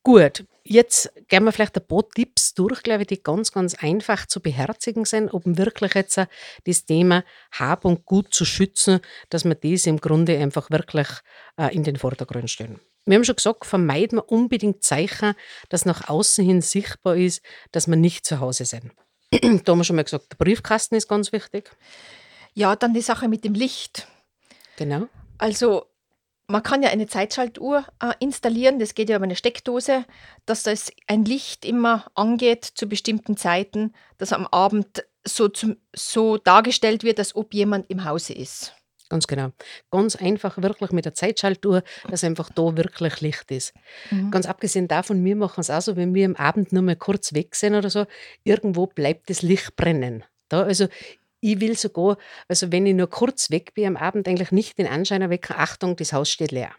Gut, 0.02 0.44
jetzt 0.62 1.12
gehen 1.26 1.42
wir 1.42 1.50
vielleicht 1.50 1.76
ein 1.76 1.86
paar 1.86 2.08
Tipps 2.08 2.54
durch, 2.54 2.82
glaube 2.84 3.02
ich, 3.02 3.08
die 3.08 3.22
ganz, 3.22 3.50
ganz 3.50 3.74
einfach 3.74 4.26
zu 4.26 4.40
beherzigen 4.40 5.04
sind, 5.04 5.28
um 5.32 5.58
wirklich 5.58 5.94
jetzt 5.94 6.20
das 6.64 6.84
Thema 6.84 7.24
Hab 7.50 7.84
und 7.84 8.04
Gut 8.04 8.32
zu 8.32 8.44
schützen, 8.44 9.00
dass 9.30 9.44
wir 9.44 9.56
das 9.56 9.86
im 9.86 9.98
Grunde 9.98 10.38
einfach 10.38 10.70
wirklich 10.70 11.08
äh, 11.56 11.74
in 11.74 11.82
den 11.82 11.96
Vordergrund 11.96 12.50
stellen. 12.50 12.78
Wir 13.04 13.16
haben 13.16 13.24
schon 13.24 13.36
gesagt, 13.36 13.66
vermeiden 13.66 14.18
wir 14.18 14.30
unbedingt 14.30 14.84
Zeichen, 14.84 15.34
dass 15.68 15.84
nach 15.84 16.08
außen 16.08 16.44
hin 16.44 16.60
sichtbar 16.60 17.16
ist, 17.16 17.42
dass 17.72 17.88
wir 17.88 17.96
nicht 17.96 18.24
zu 18.24 18.40
Hause 18.40 18.64
sind. 18.64 18.92
Da 19.30 19.72
haben 19.72 19.78
wir 19.78 19.84
schon 19.84 19.96
mal 19.96 20.04
gesagt, 20.04 20.32
der 20.32 20.36
Briefkasten 20.36 20.94
ist 20.94 21.08
ganz 21.08 21.32
wichtig. 21.32 21.70
Ja, 22.54 22.76
dann 22.76 22.94
die 22.94 23.02
Sache 23.02 23.28
mit 23.28 23.44
dem 23.44 23.54
Licht. 23.54 24.06
Genau. 24.76 25.08
Also 25.38 25.86
man 26.46 26.62
kann 26.62 26.82
ja 26.82 26.90
eine 26.90 27.06
Zeitschaltuhr 27.06 27.84
äh, 28.00 28.12
installieren, 28.20 28.78
das 28.78 28.94
geht 28.94 29.08
ja 29.08 29.16
über 29.16 29.24
eine 29.24 29.36
Steckdose, 29.36 30.04
dass 30.46 30.62
das 30.62 30.92
ein 31.06 31.24
Licht 31.24 31.64
immer 31.64 32.06
angeht 32.14 32.64
zu 32.64 32.86
bestimmten 32.86 33.36
Zeiten, 33.36 33.94
dass 34.18 34.32
am 34.32 34.46
Abend 34.46 35.04
so, 35.26 35.48
zum, 35.48 35.76
so 35.94 36.36
dargestellt 36.36 37.02
wird, 37.02 37.18
als 37.18 37.34
ob 37.34 37.52
jemand 37.52 37.90
im 37.90 38.04
Hause 38.04 38.32
ist. 38.32 38.74
Ganz 39.08 39.26
genau. 39.26 39.50
Ganz 39.90 40.16
einfach 40.16 40.60
wirklich 40.60 40.90
mit 40.90 41.04
der 41.04 41.14
Zeitschaltuhr, 41.14 41.82
dass 42.10 42.24
einfach 42.24 42.50
da 42.50 42.76
wirklich 42.76 43.20
Licht 43.20 43.50
ist. 43.50 43.72
Mhm. 44.10 44.30
Ganz 44.30 44.46
abgesehen 44.46 44.88
davon, 44.88 45.24
wir 45.24 45.36
machen 45.36 45.60
es 45.60 45.70
auch 45.70 45.80
so, 45.80 45.96
wenn 45.96 46.14
wir 46.14 46.26
am 46.26 46.34
Abend 46.34 46.72
nur 46.72 46.82
mal 46.82 46.96
kurz 46.96 47.32
weg 47.32 47.54
sind 47.54 47.74
oder 47.74 47.90
so, 47.90 48.06
irgendwo 48.42 48.86
bleibt 48.86 49.30
das 49.30 49.42
Licht 49.42 49.76
brennen. 49.76 50.24
Da, 50.48 50.62
also 50.62 50.88
ich 51.40 51.60
will 51.60 51.76
sogar, 51.76 52.16
also 52.48 52.72
wenn 52.72 52.86
ich 52.86 52.94
nur 52.94 53.08
kurz 53.08 53.50
weg 53.50 53.74
bin 53.74 53.86
am 53.86 53.96
Abend, 53.96 54.26
eigentlich 54.26 54.50
nicht 54.50 54.78
den 54.78 54.88
Anschein 54.88 55.22
erwecken, 55.22 55.54
Achtung, 55.56 55.94
das 55.96 56.12
Haus 56.12 56.30
steht 56.30 56.50
leer. 56.50 56.72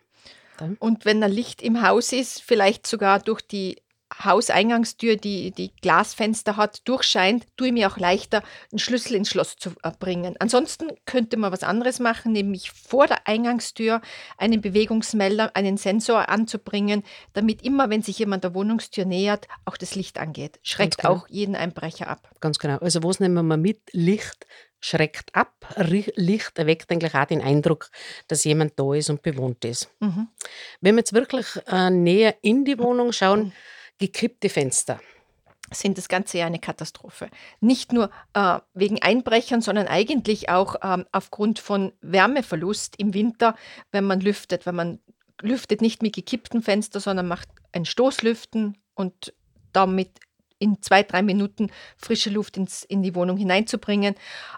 Da. 0.58 0.72
Und 0.80 1.06
wenn 1.06 1.24
ein 1.24 1.32
Licht 1.32 1.62
im 1.62 1.82
Haus 1.82 2.12
ist, 2.12 2.42
vielleicht 2.42 2.88
sogar 2.88 3.20
durch 3.20 3.42
die 3.42 3.78
Hauseingangstür, 4.24 5.18
die, 5.18 5.52
die 5.52 5.72
Glasfenster 5.82 6.58
hat, 6.58 6.88
durchscheint, 6.88 7.46
tue 7.58 7.68
ich 7.68 7.74
mir 7.74 7.92
auch 7.92 7.98
leichter, 7.98 8.42
einen 8.72 8.80
Schlüssel 8.80 9.16
ins 9.16 9.30
Schloss 9.30 9.58
zu 9.58 9.72
bringen. 10.00 10.36
Ansonsten 10.40 10.88
könnte 11.06 11.38
man 11.38 11.52
was 11.52 11.64
anderes 11.64 12.00
machen, 12.00 12.32
nämlich 12.32 12.72
vor 12.72 13.08
der 13.08 13.28
Eingangstür 13.28 14.02
einen 14.38 14.62
Bewegungsmelder, 14.62 15.56
einen 15.56 15.78
Sensor 15.78 16.30
anzubringen, 16.30 17.04
damit 17.34 17.64
immer, 17.64 17.90
wenn 17.90 18.02
sich 18.02 18.18
jemand 18.20 18.44
der 18.44 18.54
Wohnungstür 18.54 19.06
nähert, 19.06 19.48
auch 19.66 19.78
das 19.78 19.96
Licht 19.96 20.20
angeht. 20.20 20.60
Schreckt 20.64 21.00
genau. 21.00 21.14
auch 21.14 21.28
jeden 21.30 21.56
Einbrecher 21.56 22.08
ab. 22.08 22.30
Ganz 22.40 22.60
genau. 22.60 22.78
Also 22.78 23.04
was 23.04 23.20
nehmen 23.20 23.46
wir 23.46 23.58
mit? 23.58 23.82
Licht 23.92 24.46
schreckt 24.80 25.36
ab. 25.36 25.54
Licht 25.76 26.58
erweckt 26.58 26.92
eigentlich 26.92 27.16
auch 27.16 27.26
den 27.26 27.42
Eindruck, 27.42 27.90
dass 28.28 28.44
jemand 28.44 28.80
da 28.80 28.94
ist 28.94 29.10
und 29.10 29.22
bewohnt 29.22 29.66
ist. 29.66 29.90
Mhm. 30.00 30.28
Wenn 30.82 30.96
wir 30.96 31.00
jetzt 31.00 31.14
wirklich 31.14 31.48
äh, 31.68 31.90
näher 31.90 32.36
in 32.42 32.64
die 32.64 32.78
Wohnung 32.80 33.12
schauen, 33.12 33.54
gekippte 33.98 34.50
Fenster 34.50 35.00
sind 35.72 35.98
das 35.98 36.08
Ganze 36.08 36.38
ja 36.38 36.46
eine 36.46 36.60
Katastrophe. 36.60 37.30
Nicht 37.60 37.92
nur 37.92 38.10
äh, 38.34 38.60
wegen 38.74 39.02
Einbrechern, 39.02 39.62
sondern 39.62 39.88
eigentlich 39.88 40.50
auch 40.50 40.76
ähm, 40.82 41.06
aufgrund 41.12 41.60
von 41.60 41.92
Wärmeverlust 42.02 42.96
im 42.98 43.14
Winter, 43.14 43.56
wenn 43.92 44.06
man 44.06 44.22
lüftet. 44.22 44.66
Wenn 44.66 44.76
man 44.76 45.00
lüftet 45.42 45.82
nicht 45.82 46.02
mit 46.02 46.16
gekippten 46.16 46.62
Fenstern, 46.62 47.02
sondern 47.02 47.28
macht 47.28 47.50
ein 47.74 47.86
Stoßlüften 47.86 48.78
und 48.96 49.34
damit 49.74 50.20
in 50.60 50.82
zwei, 50.82 51.04
drei 51.04 51.22
Minuten 51.22 51.72
frische 51.98 52.30
Luft 52.30 52.58
ins, 52.58 52.84
in 52.84 53.04
die 53.04 53.16
Wohnung 53.16 53.38
hineinzubringen. 53.38 54.16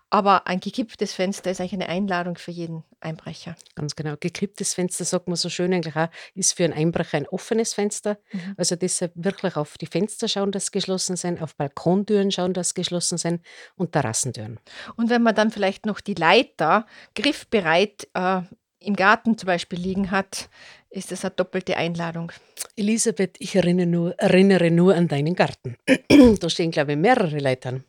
Aber 0.09 0.47
ein 0.47 0.59
gekipptes 0.59 1.13
Fenster 1.13 1.51
ist 1.51 1.59
eigentlich 1.59 1.73
eine 1.73 1.89
Einladung 1.89 2.37
für 2.37 2.51
jeden 2.51 2.83
Einbrecher. 3.01 3.55
Ganz 3.75 3.95
genau. 3.95 4.15
Gekipptes 4.19 4.73
Fenster, 4.73 5.05
sagt 5.05 5.27
man 5.27 5.35
so 5.35 5.49
schön 5.49 5.73
eigentlich 5.73 5.95
auch, 5.95 6.09
ist 6.35 6.53
für 6.53 6.65
einen 6.65 6.73
Einbrecher 6.73 7.17
ein 7.17 7.27
offenes 7.27 7.73
Fenster. 7.73 8.17
Mhm. 8.31 8.55
Also 8.57 8.75
deshalb 8.75 9.11
wirklich 9.15 9.55
auf 9.55 9.77
die 9.77 9.85
Fenster 9.85 10.27
schauen, 10.27 10.51
dass 10.51 10.71
geschlossen 10.71 11.15
sind, 11.15 11.41
auf 11.41 11.55
Balkontüren 11.55 12.31
schauen, 12.31 12.53
dass 12.53 12.73
geschlossen 12.73 13.17
sind 13.17 13.45
und 13.75 13.91
Terrassentüren. 13.91 14.59
Und 14.95 15.09
wenn 15.09 15.23
man 15.23 15.35
dann 15.35 15.51
vielleicht 15.51 15.85
noch 15.85 16.01
die 16.01 16.15
Leiter 16.15 16.85
griffbereit 17.15 18.07
äh, 18.13 18.41
im 18.79 18.95
Garten 18.95 19.37
zum 19.37 19.47
Beispiel 19.47 19.79
liegen 19.79 20.11
hat, 20.11 20.49
ist 20.89 21.11
das 21.11 21.23
eine 21.23 21.31
doppelte 21.31 21.77
Einladung. 21.77 22.31
Elisabeth, 22.75 23.35
ich 23.39 23.55
erinnere 23.55 23.85
nur, 23.85 24.19
erinnere 24.19 24.71
nur 24.71 24.95
an 24.95 25.07
deinen 25.07 25.35
Garten. 25.35 25.77
da 26.39 26.49
stehen, 26.49 26.71
glaube 26.71 26.93
ich, 26.93 26.97
mehrere 26.97 27.39
Leitern. 27.39 27.83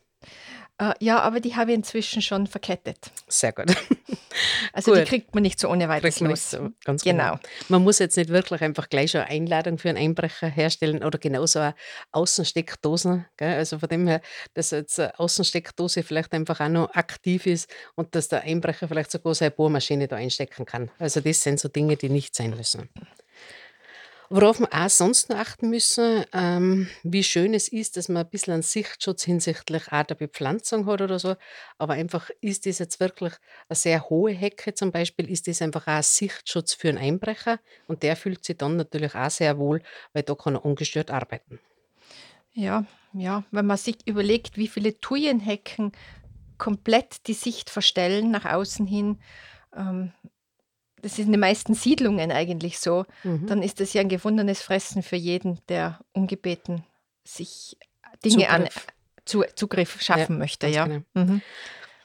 Äh, 0.77 0.93
ja, 0.99 1.19
aber 1.19 1.39
die 1.39 1.55
habe 1.55 1.71
ich 1.71 1.77
inzwischen 1.77 2.21
schon 2.21 2.47
verkettet. 2.47 3.11
Sehr 3.27 3.53
gut. 3.53 3.75
Also 4.73 4.91
gut. 4.91 5.01
die 5.01 5.05
kriegt 5.05 5.35
man 5.35 5.43
nicht 5.43 5.59
so 5.59 5.67
ohne 5.67 5.89
weiteres 5.89 6.21
los. 6.21 6.51
So, 6.51 6.69
ganz 6.85 7.03
genau. 7.03 7.31
genau. 7.31 7.39
Man 7.67 7.83
muss 7.83 7.99
jetzt 7.99 8.15
nicht 8.15 8.29
wirklich 8.29 8.61
einfach 8.61 8.87
gleich 8.89 9.11
schon 9.11 9.21
eine 9.21 9.29
Einladung 9.29 9.77
für 9.77 9.89
einen 9.89 9.97
Einbrecher 9.97 10.47
herstellen 10.47 11.03
oder 11.03 11.19
genauso 11.19 11.59
eine 11.59 11.75
Außensteckdose. 12.13 13.25
Gell? 13.35 13.55
Also 13.55 13.79
von 13.79 13.89
dem 13.89 14.07
her, 14.07 14.21
dass 14.53 14.71
jetzt 14.71 14.99
eine 14.99 15.19
Außensteckdose 15.19 16.03
vielleicht 16.03 16.31
einfach 16.33 16.61
auch 16.61 16.69
noch 16.69 16.93
aktiv 16.93 17.45
ist 17.45 17.69
und 17.95 18.15
dass 18.15 18.29
der 18.29 18.43
Einbrecher 18.43 18.87
vielleicht 18.87 19.11
sogar 19.11 19.35
seine 19.35 19.51
Bohrmaschine 19.51 20.07
da 20.07 20.15
einstecken 20.15 20.65
kann. 20.65 20.89
Also 20.97 21.19
das 21.19 21.43
sind 21.43 21.59
so 21.59 21.67
Dinge, 21.67 21.97
die 21.97 22.09
nicht 22.09 22.35
sein 22.35 22.51
müssen. 22.51 22.89
Worauf 24.33 24.61
wir 24.61 24.69
auch 24.71 24.89
sonst 24.89 25.29
noch 25.29 25.37
achten 25.37 25.69
müssen, 25.69 26.23
ähm, 26.31 26.87
wie 27.03 27.21
schön 27.21 27.53
es 27.53 27.67
ist, 27.67 27.97
dass 27.97 28.07
man 28.07 28.23
ein 28.23 28.29
bisschen 28.29 28.53
einen 28.53 28.63
Sichtschutz 28.63 29.23
hinsichtlich 29.23 29.91
auch 29.91 30.03
der 30.03 30.15
Bepflanzung 30.15 30.85
hat 30.85 31.01
oder 31.01 31.19
so. 31.19 31.35
Aber 31.77 31.95
einfach 31.95 32.29
ist 32.39 32.65
das 32.65 32.79
jetzt 32.79 33.01
wirklich 33.01 33.33
eine 33.67 33.75
sehr 33.75 34.09
hohe 34.09 34.31
Hecke 34.31 34.73
zum 34.73 34.93
Beispiel, 34.93 35.29
ist 35.29 35.49
das 35.49 35.61
einfach 35.61 35.85
auch 35.87 35.97
ein 35.97 36.03
Sichtschutz 36.03 36.73
für 36.73 36.87
einen 36.87 36.97
Einbrecher 36.97 37.59
und 37.87 38.03
der 38.03 38.15
fühlt 38.15 38.45
sich 38.45 38.57
dann 38.57 38.77
natürlich 38.77 39.15
auch 39.15 39.29
sehr 39.29 39.57
wohl, 39.57 39.83
weil 40.13 40.23
da 40.23 40.33
kann 40.33 40.55
er 40.55 40.63
ungestört 40.63 41.11
arbeiten. 41.11 41.59
Ja, 42.53 42.85
ja, 43.11 43.43
wenn 43.51 43.65
man 43.65 43.75
sich 43.75 43.97
überlegt, 44.05 44.55
wie 44.55 44.69
viele 44.69 44.97
Thujenhecken 44.97 45.91
komplett 46.57 47.27
die 47.27 47.33
Sicht 47.33 47.69
verstellen 47.69 48.31
nach 48.31 48.45
außen 48.45 48.87
hin, 48.87 49.19
ähm, 49.75 50.13
das 51.01 51.13
ist 51.13 51.25
in 51.25 51.31
den 51.31 51.39
meisten 51.39 51.73
Siedlungen 51.73 52.31
eigentlich 52.31 52.79
so, 52.79 53.05
mhm. 53.23 53.47
dann 53.47 53.63
ist 53.63 53.79
das 53.79 53.93
ja 53.93 54.01
ein 54.01 54.09
gewundenes 54.09 54.61
Fressen 54.61 55.03
für 55.03 55.15
jeden, 55.15 55.59
der 55.69 55.99
ungebeten 56.13 56.83
sich 57.23 57.77
Dinge 58.23 58.45
Zugriff. 58.45 58.49
an 58.49 58.69
zu, 59.25 59.43
Zugriff 59.55 60.01
schaffen 60.01 60.33
ja, 60.33 60.39
möchte. 60.39 60.67
Ja. 60.67 60.85
Genau. 60.85 61.03
Mhm. 61.13 61.41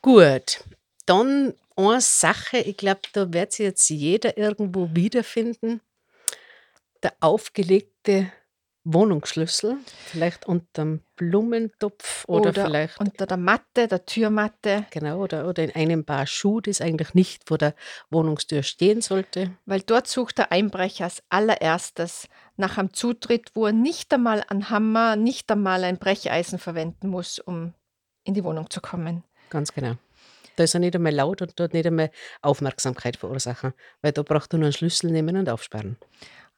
Gut, 0.03 0.65
dann 1.07 1.55
eine 1.77 2.01
Sache, 2.01 2.59
ich 2.59 2.77
glaube, 2.77 3.01
da 3.13 3.33
wird 3.33 3.53
sich 3.53 3.65
jetzt 3.65 3.89
jeder 3.91 4.39
irgendwo 4.39 4.89
wiederfinden. 4.95 5.81
Der 7.03 7.13
aufgelegte 7.21 8.33
Wohnungsschlüssel, 8.89 9.79
vielleicht 10.07 10.47
unter 10.47 10.83
dem 10.83 11.01
Blumentopf 11.17 12.25
oder, 12.29 12.51
oder, 12.51 12.65
vielleicht 12.67 13.01
unter 13.01 13.27
der 13.27 13.37
Matte, 13.37 13.89
der 13.89 14.07
Türmatte. 14.07 14.87
Genau, 14.91 15.19
oder, 15.19 15.49
oder 15.49 15.65
in 15.65 15.75
einem 15.75 16.05
Paar 16.05 16.27
Schuh, 16.27 16.61
das 16.61 16.81
eigentlich 16.81 17.13
nicht 17.13 17.49
vor 17.49 17.59
der 17.59 17.75
Wohnungstür 18.11 18.63
stehen 18.63 19.01
sollte. 19.03 19.51
Weil 19.67 19.81
dort 19.81 20.07
sucht 20.07 20.39
der 20.39 20.53
Einbrecher 20.53 21.05
als 21.05 21.23
allererstes 21.31 22.29
nach 22.57 22.79
einem 22.79 22.93
Zutritt, 22.93 23.51
wo 23.55 23.67
er 23.67 23.73
nicht 23.73 24.15
einmal 24.15 24.45
einen 24.49 24.71
Hammer, 24.71 25.17
nicht 25.17 25.51
einmal 25.51 25.83
ein 25.83 25.99
Brecheisen 25.99 26.61
verwenden 26.61 27.09
muss, 27.09 27.41
um 27.41 27.75
in 28.23 28.35
die 28.35 28.45
Wohnung 28.45 28.71
zu 28.71 28.81
kommen. 28.81 29.25
Ganz 29.51 29.73
genau. 29.73 29.97
Da 30.55 30.65
ist 30.65 30.75
er 30.75 30.81
nicht 30.81 30.95
einmal 30.95 31.13
laut 31.13 31.43
und 31.43 31.59
dort 31.59 31.75
nicht 31.75 31.87
einmal 31.87 32.11
Aufmerksamkeit 32.41 33.17
verursachen, 33.17 33.75
weil 34.01 34.13
da 34.13 34.23
braucht 34.23 34.55
er 34.55 34.59
nur 34.59 34.67
einen 34.67 34.73
Schlüssel 34.73 35.11
nehmen 35.11 35.37
und 35.37 35.51
aufsperren. 35.51 35.97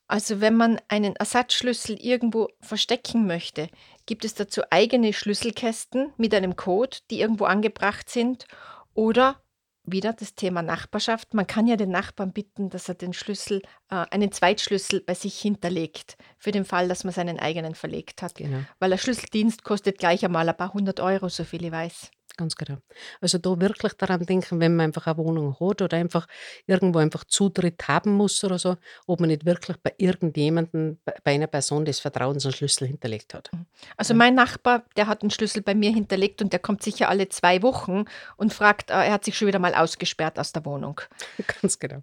Also 0.08 0.40
wenn 0.40 0.56
man 0.56 0.80
einen 0.88 1.14
Ersatzschlüssel 1.16 1.96
irgendwo 2.00 2.48
verstecken 2.60 3.26
möchte, 3.26 3.68
gibt 4.06 4.24
es 4.24 4.34
dazu 4.34 4.62
eigene 4.70 5.12
Schlüsselkästen 5.12 6.14
mit 6.16 6.34
einem 6.34 6.56
Code, 6.56 6.96
die 7.10 7.20
irgendwo 7.20 7.44
angebracht 7.44 8.08
sind. 8.08 8.46
Oder 8.94 9.40
wieder 9.84 10.12
das 10.12 10.34
Thema 10.34 10.62
Nachbarschaft. 10.62 11.34
Man 11.34 11.46
kann 11.46 11.66
ja 11.66 11.76
den 11.76 11.90
Nachbarn 11.90 12.32
bitten, 12.32 12.70
dass 12.70 12.88
er 12.88 12.94
den 12.94 13.12
Schlüssel, 13.12 13.62
äh, 13.90 14.06
einen 14.10 14.32
Zweitschlüssel 14.32 15.00
bei 15.00 15.14
sich 15.14 15.38
hinterlegt, 15.38 16.16
für 16.38 16.52
den 16.52 16.64
Fall, 16.64 16.88
dass 16.88 17.04
man 17.04 17.12
seinen 17.12 17.38
eigenen 17.38 17.74
verlegt 17.74 18.22
hat. 18.22 18.34
Genau. 18.36 18.60
Weil 18.78 18.90
der 18.90 18.98
Schlüsseldienst 18.98 19.64
kostet 19.64 19.98
gleich 19.98 20.24
einmal 20.24 20.48
ein 20.48 20.56
paar 20.56 20.72
hundert 20.72 21.00
Euro, 21.00 21.28
so 21.28 21.44
viel 21.44 21.64
ich 21.64 21.72
weiß. 21.72 22.10
Ganz 22.38 22.54
genau. 22.54 22.76
Also 23.20 23.38
da 23.38 23.60
wirklich 23.60 23.94
daran 23.94 24.24
denken, 24.24 24.60
wenn 24.60 24.76
man 24.76 24.86
einfach 24.86 25.08
eine 25.08 25.16
Wohnung 25.16 25.56
hat 25.58 25.82
oder 25.82 25.96
einfach 25.96 26.28
irgendwo 26.66 27.00
einfach 27.00 27.24
Zutritt 27.24 27.88
haben 27.88 28.12
muss 28.12 28.44
oder 28.44 28.60
so, 28.60 28.76
ob 29.08 29.18
man 29.18 29.30
nicht 29.30 29.44
wirklich 29.44 29.76
bei 29.78 29.92
irgendjemandem, 29.98 30.98
bei 31.04 31.32
einer 31.32 31.48
Person 31.48 31.84
des 31.84 31.98
Vertrauens 31.98 32.46
einen 32.46 32.54
Schlüssel 32.54 32.86
hinterlegt 32.86 33.34
hat. 33.34 33.50
Mhm. 33.52 33.66
Also 33.96 34.14
mein 34.14 34.36
Nachbar, 34.36 34.84
der 34.96 35.08
hat 35.08 35.22
einen 35.22 35.32
Schlüssel 35.32 35.62
bei 35.62 35.74
mir 35.74 35.90
hinterlegt 35.90 36.40
und 36.40 36.52
der 36.52 36.60
kommt 36.60 36.84
sicher 36.84 37.08
alle 37.08 37.28
zwei 37.28 37.60
Wochen 37.62 38.04
und 38.36 38.54
fragt, 38.54 38.90
äh, 38.90 38.94
er 38.94 39.14
hat 39.14 39.24
sich 39.24 39.36
schon 39.36 39.48
wieder 39.48 39.58
mal 39.58 39.74
ausgesperrt 39.74 40.38
aus 40.38 40.52
der 40.52 40.64
Wohnung. 40.64 41.00
Ganz 41.60 41.80
genau. 41.80 42.02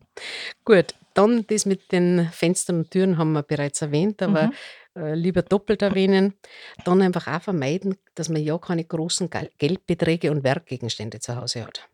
Gut, 0.65 0.96
dann 1.13 1.48
das 1.48 1.65
mit 1.65 1.94
den 1.94 2.27
Fenstern 2.34 2.80
und 2.80 2.92
Türen 2.92 3.18
haben 3.18 3.32
wir 3.32 3.44
bereits 3.44 3.82
erwähnt, 3.82 4.22
aber 4.22 4.48
mhm. 4.48 4.54
Äh, 4.96 5.14
lieber 5.14 5.42
doppelt 5.42 5.82
erwähnen. 5.82 6.34
Dann 6.84 7.02
einfach 7.02 7.28
auch 7.28 7.42
vermeiden, 7.42 7.98
dass 8.16 8.30
man 8.30 8.42
ja 8.42 8.58
keine 8.58 8.84
großen 8.84 9.30
Geldbeträge 9.58 10.32
und 10.32 10.44
Werkgegenstände 10.44 11.20
zu 11.20 11.36
Hause 11.36 11.66
hat. 11.66 11.88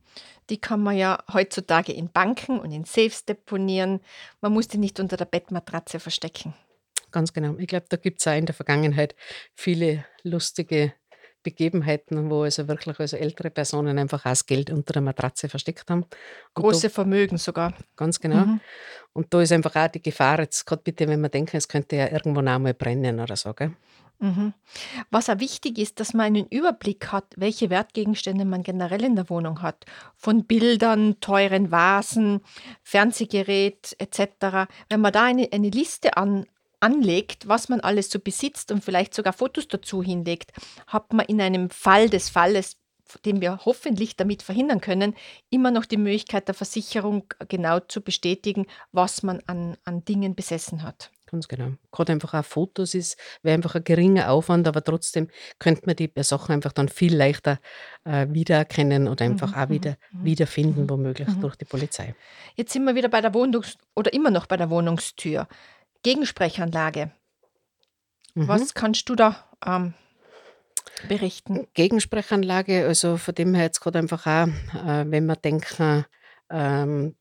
Die 0.50 0.60
kann 0.60 0.82
man 0.82 0.98
ja 0.98 1.24
heutzutage 1.32 1.94
in 1.94 2.10
Banken 2.10 2.60
und 2.60 2.72
in 2.72 2.84
Safes 2.84 3.26
deponieren. 3.26 4.02
Man 4.42 4.52
muss 4.52 4.68
die 4.68 4.78
nicht 4.78 5.00
unter 5.00 5.18
der 5.18 5.26
Bettmatratze 5.26 6.00
verstecken. 6.00 6.54
Ganz 7.12 7.34
genau. 7.34 7.56
Ich 7.58 7.68
glaube, 7.68 7.86
da 7.90 7.98
gibt 7.98 8.20
es 8.20 8.28
auch 8.28 8.36
in 8.36 8.46
der 8.46 8.56
Vergangenheit 8.56 9.16
viele 9.54 10.06
lustige 10.24 10.94
Begebenheiten, 11.44 12.30
wo 12.30 12.44
also 12.44 12.68
wirklich 12.68 13.00
also 13.00 13.18
ältere 13.18 13.50
Personen 13.50 13.98
einfach 13.98 14.20
auch 14.22 14.32
das 14.32 14.46
Geld 14.46 14.70
unter 14.70 14.94
der 14.94 15.02
Matratze 15.02 15.50
versteckt 15.50 15.90
haben. 15.90 16.06
Große 16.54 16.88
da, 16.88 16.94
Vermögen 16.94 17.38
sogar. 17.38 17.74
Ganz 17.96 18.20
genau. 18.20 18.46
Mhm. 18.46 18.60
Und 19.14 19.34
da 19.34 19.42
ist 19.42 19.52
einfach 19.52 19.76
auch 19.76 19.88
die 19.88 20.02
Gefahr, 20.02 20.40
jetzt 20.40 20.66
gerade 20.66 20.82
bitte, 20.84 21.08
wenn 21.08 21.22
man 21.22 21.32
denkt, 21.32 21.54
es 21.54 21.68
könnte 21.68 21.96
ja 21.96 22.12
irgendwo 22.12 22.42
noch 22.42 22.60
mal 22.60 22.74
brennen 22.74 23.20
oder 23.20 23.36
so. 23.36 23.54
Gell? 23.54 23.74
Mhm. 24.22 24.54
Was 25.10 25.30
auch 25.30 25.40
wichtig 25.40 25.80
ist, 25.80 26.00
dass 26.00 26.14
man 26.14 26.28
einen 26.28 26.46
Überblick 26.48 27.12
hat, 27.12 27.26
welche 27.38 27.72
Wertgegenstände 27.72 28.46
man 28.46 28.62
generell 28.62 29.04
in 29.04 29.16
der 29.16 29.30
Wohnung 29.32 29.64
hat. 29.64 29.86
Von 30.16 30.46
Bildern, 30.46 31.20
teuren 31.22 31.72
Vasen, 31.72 32.42
Fernsehgerät 32.84 33.96
etc. 33.98 34.70
Wenn 34.90 35.02
man 35.02 35.12
da 35.12 35.24
eine, 35.24 35.50
eine 35.52 35.70
Liste 35.70 36.18
an, 36.18 36.46
anlegt, 36.82 37.48
was 37.48 37.70
man 37.70 37.80
alles 37.80 38.10
so 38.10 38.20
besitzt 38.20 38.72
und 38.72 38.84
vielleicht 38.84 39.14
sogar 39.14 39.34
Fotos 39.34 39.68
dazu 39.68 40.04
hinlegt, 40.04 40.52
hat 40.88 41.14
man 41.14 41.26
in 41.26 41.42
einem 41.42 41.70
Fall 41.70 42.10
des 42.10 42.30
Falles, 42.30 42.78
den 43.26 43.42
wir 43.42 43.60
hoffentlich 43.66 44.16
damit 44.16 44.42
verhindern 44.42 44.82
können, 44.82 45.16
immer 45.50 45.72
noch 45.72 45.86
die 45.86 45.98
Möglichkeit 45.98 46.48
der 46.48 46.56
Versicherung 46.56 47.26
genau 47.48 47.80
zu 47.80 48.02
bestätigen, 48.02 48.68
was 48.92 49.24
man 49.24 49.42
an, 49.48 49.78
an 49.84 50.06
Dingen 50.06 50.36
besessen 50.36 50.84
hat. 50.84 51.12
Ganz 51.32 51.48
genau. 51.48 51.72
Gerade 51.92 52.12
einfach 52.12 52.34
auch 52.34 52.44
Fotos 52.44 52.94
ist, 52.94 53.18
wäre 53.42 53.54
einfach 53.54 53.76
ein 53.76 53.86
geringer 53.86 54.32
Aufwand, 54.32 54.68
aber 54.68 54.84
trotzdem 54.84 55.30
könnte 55.60 55.84
man 55.86 55.96
die 55.96 56.12
Sachen 56.18 56.54
einfach 56.54 56.74
dann 56.74 56.90
viel 56.90 57.16
leichter 57.16 57.60
äh, 58.04 58.28
wiedererkennen 58.30 59.08
oder 59.08 59.24
einfach 59.24 59.56
mhm, 59.56 59.62
auch 59.62 59.70
wieder 59.70 59.92
mhm, 60.12 60.20
mhm. 60.20 60.26
wiederfinden, 60.26 60.90
womöglich 60.90 61.30
mhm. 61.30 61.40
durch 61.40 61.56
die 61.56 61.64
Polizei. 61.64 62.16
Jetzt 62.56 62.74
sind 62.74 62.84
wir 62.84 62.96
wieder 62.96 63.08
bei 63.08 63.22
der 63.22 63.34
Wohnungs- 63.34 63.78
oder 63.96 64.12
immer 64.12 64.30
noch 64.30 64.46
bei 64.46 64.58
der 64.58 64.70
Wohnungstür. 64.70 65.48
Gegensprechanlage. 66.04 67.12
Mhm. 68.34 68.48
Was 68.48 68.74
kannst 68.74 69.10
du 69.10 69.16
da 69.16 69.50
ähm, 69.66 69.94
berichten? 71.08 71.68
Gegensprechanlage, 71.74 72.86
also 72.86 73.18
von 73.18 73.36
dem 73.36 73.54
her 73.54 73.66
jetzt 73.66 73.82
gerade 73.82 74.00
einfach 74.00 74.26
auch, 74.26 74.48
äh, 74.48 75.06
wenn 75.08 75.26
man 75.26 75.38
denken, 75.44 76.06
ähm, 76.50 77.16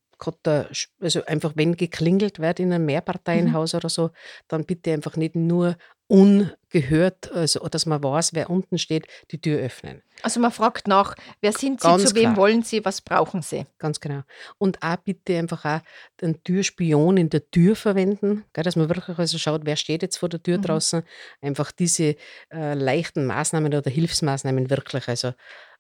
also 1.01 1.25
einfach 1.25 1.53
wenn 1.57 1.77
geklingelt 1.77 2.41
wird 2.41 2.61
in 2.61 2.73
einem 2.73 2.85
Mehrparteienhaus 2.85 3.73
mhm. 3.73 3.77
oder 3.79 3.89
so, 3.89 4.11
dann 4.49 4.67
bitte 4.67 4.93
einfach 4.93 5.17
nicht 5.17 5.35
nur 5.35 5.77
ungehört, 6.11 7.31
also 7.33 7.61
dass 7.69 7.87
man 7.87 8.03
weiß, 8.03 8.35
wer 8.35 8.51
unten 8.51 8.79
steht, 8.79 9.07
die 9.31 9.41
Tür 9.41 9.61
öffnen. 9.61 10.03
Also 10.23 10.41
man 10.41 10.51
fragt 10.51 10.89
nach, 10.89 11.15
wer 11.41 11.53
sind 11.53 11.81
Sie, 11.81 11.87
Ganz 11.87 12.05
zu 12.05 12.15
wem 12.17 12.23
klar. 12.23 12.37
wollen 12.37 12.63
Sie, 12.63 12.85
was 12.85 13.01
brauchen 13.01 13.43
Sie? 13.43 13.65
Ganz 13.79 14.01
genau. 14.01 14.23
Und 14.59 14.83
auch 14.83 14.97
bitte 14.97 15.39
einfach 15.39 15.65
auch 15.65 15.81
den 16.21 16.43
Türspion 16.43 17.17
in 17.17 17.31
der 17.31 17.49
Tür 17.51 17.77
verwenden, 17.77 18.45
gell, 18.53 18.65
dass 18.65 18.75
man 18.75 18.89
wirklich 18.89 19.17
also 19.19 19.39
schaut, 19.39 19.63
wer 19.65 19.77
steht 19.77 20.03
jetzt 20.03 20.17
vor 20.17 20.29
der 20.29 20.43
Tür 20.43 20.59
mhm. 20.59 20.63
draußen. 20.63 21.03
Einfach 21.41 21.71
diese 21.71 22.17
äh, 22.53 22.75
leichten 22.75 23.25
Maßnahmen 23.25 23.73
oder 23.73 23.91
Hilfsmaßnahmen 23.91 24.69
wirklich 24.69 25.07
also 25.07 25.29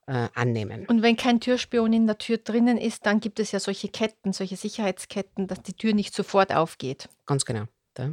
äh, 0.06 0.28
annehmen. 0.34 0.86
Und 0.86 1.02
wenn 1.02 1.16
kein 1.16 1.40
Türspion 1.40 1.92
in 1.92 2.06
der 2.06 2.18
Tür 2.18 2.38
drinnen 2.38 2.78
ist, 2.78 3.04
dann 3.04 3.18
gibt 3.18 3.40
es 3.40 3.50
ja 3.50 3.58
solche 3.58 3.88
Ketten, 3.88 4.32
solche 4.32 4.56
Sicherheitsketten, 4.56 5.48
dass 5.48 5.60
die 5.62 5.74
Tür 5.74 5.92
nicht 5.92 6.14
sofort 6.14 6.54
aufgeht. 6.54 7.08
Ganz 7.26 7.44
genau. 7.44 7.64
Da. 7.94 8.12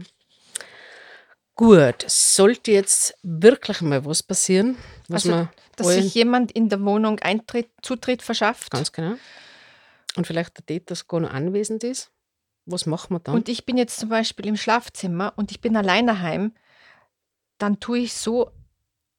Gut, 1.58 2.06
sollte 2.08 2.72
jetzt 2.72 3.18
wirklich 3.24 3.82
mal 3.82 4.06
was 4.06 4.22
passieren, 4.22 4.78
was 5.08 5.26
also, 5.26 5.36
man 5.36 5.50
dass 5.76 5.88
sich 5.88 6.14
jemand 6.14 6.52
in 6.52 6.70
der 6.70 6.84
Wohnung 6.84 7.20
Eintritt, 7.20 7.70
Zutritt 7.82 8.22
verschafft. 8.22 8.72
Ganz 8.72 8.92
genau. 8.92 9.16
Und 10.16 10.26
vielleicht 10.26 10.58
der 10.58 10.66
Täter 10.66 10.96
gar 11.08 11.20
noch 11.20 11.32
anwesend 11.32 11.84
ist. 11.84 12.12
Was 12.66 12.86
machen 12.86 13.16
wir 13.16 13.20
dann? 13.20 13.36
Und 13.36 13.50
ich 13.50 13.66
bin 13.66 13.78
jetzt 13.78 14.00
zum 14.00 14.10
Beispiel 14.10 14.48
im 14.48 14.58
Schlafzimmer 14.58 15.34
und 15.36 15.52
ich 15.52 15.62
bin 15.62 15.78
allein 15.78 16.08
daheim, 16.08 16.54
dann 17.58 17.80
tue 17.80 18.00
ich 18.00 18.14
so, 18.14 18.52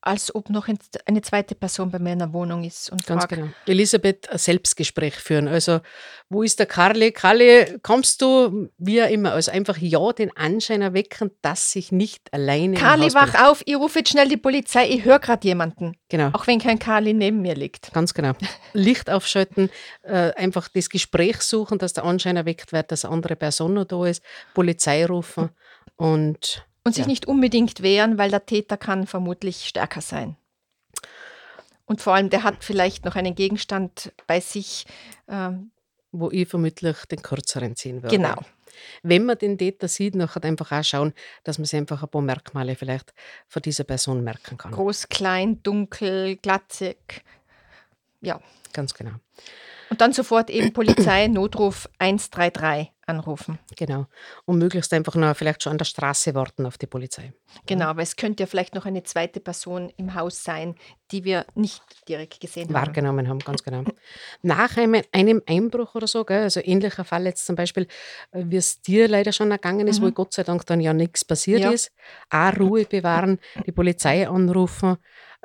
als 0.00 0.33
ob 0.35 0.49
noch 0.49 0.69
eine 0.69 1.23
zweite 1.23 1.55
Person 1.55 1.90
bei 1.90 1.99
mir 1.99 2.12
in 2.12 2.21
der 2.21 2.33
Wohnung 2.33 2.62
ist. 2.62 2.90
Und 2.90 3.05
Ganz 3.05 3.23
frag, 3.23 3.31
genau. 3.31 3.49
Elisabeth, 3.67 4.31
ein 4.31 4.38
Selbstgespräch 4.38 5.17
führen. 5.17 5.49
Also, 5.49 5.81
wo 6.28 6.43
ist 6.43 6.59
der 6.59 6.67
Karli? 6.67 7.11
Karli, 7.11 7.78
kommst 7.83 8.23
du? 8.23 8.71
Wie 8.78 9.02
auch 9.02 9.09
immer. 9.11 9.33
Also 9.33 9.50
einfach 9.50 9.76
ja 9.78 10.12
den 10.12 10.35
Anschein 10.37 10.83
erwecken, 10.83 11.33
dass 11.43 11.75
ich 11.75 11.90
nicht 11.90 12.33
alleine 12.33 12.76
Karli, 12.76 13.12
wach 13.12 13.33
bin. 13.33 13.40
auf, 13.40 13.62
ich 13.67 13.76
rufe 13.76 13.99
jetzt 14.00 14.11
schnell 14.11 14.28
die 14.28 14.37
Polizei, 14.37 14.88
ich 14.88 15.05
höre 15.05 15.19
gerade 15.19 15.47
jemanden. 15.47 15.97
Genau. 16.09 16.28
Auch 16.33 16.47
wenn 16.47 16.61
kein 16.61 16.78
Karli 16.78 17.12
neben 17.12 17.43
mir 17.43 17.55
liegt. 17.55 17.93
Ganz 17.93 18.14
genau. 18.14 18.33
Licht 18.73 19.11
aufschalten, 19.11 19.69
äh, 20.02 20.33
einfach 20.35 20.69
das 20.69 20.88
Gespräch 20.90 21.40
suchen, 21.40 21.78
dass 21.78 21.93
der 21.93 22.05
Anschein 22.05 22.37
erweckt 22.37 22.73
wird, 22.73 22.93
dass 22.93 23.05
eine 23.05 23.14
andere 23.14 23.35
Person 23.35 23.75
noch 23.75 23.85
da 23.85 24.07
ist, 24.07 24.23
Polizei 24.55 25.05
rufen 25.07 25.50
und 25.97 26.68
und 26.88 26.95
sich 26.95 27.04
ja. 27.04 27.09
nicht 27.09 27.26
unbedingt 27.26 27.83
wehren, 27.83 28.18
weil 28.18 28.30
der 28.30 28.47
Täter 28.47 28.76
kann 28.76 29.07
vermutlich 29.07 29.68
stärker 29.68 30.00
sein. 30.00 30.37
Und 31.85 32.02
vor 32.02 32.14
allem, 32.14 32.30
der 32.30 32.42
hat 32.42 32.64
vielleicht 32.64 33.04
noch 33.04 33.14
einen 33.14 33.35
Gegenstand 33.35 34.12
bei 34.26 34.40
sich. 34.40 34.87
Ähm, 35.28 35.71
Wo 36.12 36.30
ich 36.30 36.49
vermutlich 36.49 36.97
den 37.11 37.23
kürzeren 37.23 37.76
ziehen 37.76 38.02
würde. 38.02 38.16
Genau. 38.16 38.37
Wenn 39.02 39.25
man 39.25 39.37
den 39.37 39.59
Täter 39.59 39.88
sieht, 39.88 40.14
nachher 40.14 40.45
einfach 40.45 40.73
auch 40.73 40.85
schauen, 40.85 41.12
dass 41.45 41.59
man 41.59 41.64
sich 41.64 41.78
einfach 41.78 42.02
ein 42.02 42.09
paar 42.09 42.23
Merkmale 42.23 42.75
vielleicht 42.76 43.12
von 43.49 43.62
dieser 43.62 43.85
Person 43.85 44.23
merken 44.25 44.57
kann. 44.57 44.73
Groß, 44.73 45.09
klein, 45.09 45.62
dunkel, 45.62 46.37
glatzig. 46.37 47.23
Ja. 48.21 48.40
Ganz 48.73 48.95
genau. 48.95 49.12
Und 49.90 50.00
dann 50.00 50.12
sofort 50.12 50.50
eben 50.50 50.73
Polizei, 50.73 51.26
Notruf 51.28 51.88
133 51.99 52.92
anrufen. 53.09 53.59
Genau. 53.77 54.07
Und 54.45 54.59
möglichst 54.59 54.93
einfach 54.93 55.15
noch 55.15 55.37
vielleicht 55.37 55.62
schon 55.62 55.73
an 55.73 55.79
der 55.79 55.85
Straße 55.85 56.35
warten 56.35 56.67
auf 56.67 56.79
die 56.79 56.87
Polizei. 56.87 57.33
Genau, 57.67 57.97
weil 57.97 58.03
es 58.03 58.17
könnte 58.17 58.43
ja 58.43 58.47
vielleicht 58.47 58.75
noch 58.75 58.87
eine 58.87 59.03
zweite 59.03 59.41
Person 59.41 59.93
im 59.97 60.15
Haus 60.15 60.45
sein, 60.45 60.75
die 61.11 61.25
wir 61.25 61.47
nicht 61.55 61.83
direkt 62.09 62.41
gesehen 62.41 62.69
haben. 62.69 62.75
Wahrgenommen 62.75 63.29
haben, 63.29 63.38
ganz 63.38 63.62
genau. 63.62 63.85
Nach 64.43 64.77
einem, 64.77 65.03
einem, 65.12 65.43
Einbruch 65.47 65.95
oder 65.95 66.07
so, 66.07 66.25
gell, 66.25 66.43
also 66.43 66.61
ähnlicher 66.62 67.05
Fall 67.05 67.25
jetzt 67.25 67.47
zum 67.47 67.57
Beispiel, 67.57 67.87
äh, 68.33 68.45
wie 68.47 68.57
es 68.57 68.83
dir 68.83 69.09
leider 69.09 69.33
schon 69.33 69.50
ergangen 69.50 69.88
ist, 69.88 70.00
mhm. 70.00 70.07
wo 70.07 70.11
Gott 70.12 70.35
sei 70.35 70.45
Dank 70.45 70.67
dann 70.67 70.81
ja 70.81 70.93
nichts 70.93 71.25
passiert 71.25 71.61
ja. 71.61 71.71
ist, 71.71 71.93
auch 72.31 72.57
Ruhe 72.59 72.85
bewahren, 72.85 73.38
die 73.67 73.73
Polizei 73.73 74.29
anrufen, 74.29 74.99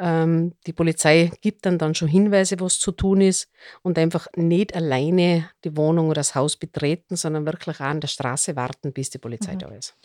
ähm, 0.03 0.53
die 0.67 0.73
Polizei 0.73 1.31
gibt 1.39 1.65
dann, 1.65 1.77
dann 1.77 1.95
schon 1.95 2.09
Hinweise, 2.09 2.59
was 2.59 2.77
zu 2.77 2.91
tun 2.91 3.21
ist 3.21 3.49
und 3.83 3.97
einfach 3.97 4.27
nicht 4.35 4.75
alleine 4.75 5.49
die 5.63 5.77
Wohnung 5.77 6.07
oder 6.07 6.15
das 6.15 6.35
Haus 6.35 6.57
betreten, 6.57 7.15
sondern 7.15 7.45
wirklich 7.45 7.77
auch 7.77 7.85
an 7.85 8.01
der 8.01 8.09
Straße 8.09 8.57
warten, 8.57 8.91
bis 8.91 9.11
die 9.11 9.17
Polizei 9.17 9.53
mhm. 9.53 9.59
da 9.59 9.67
ist. 9.69 9.95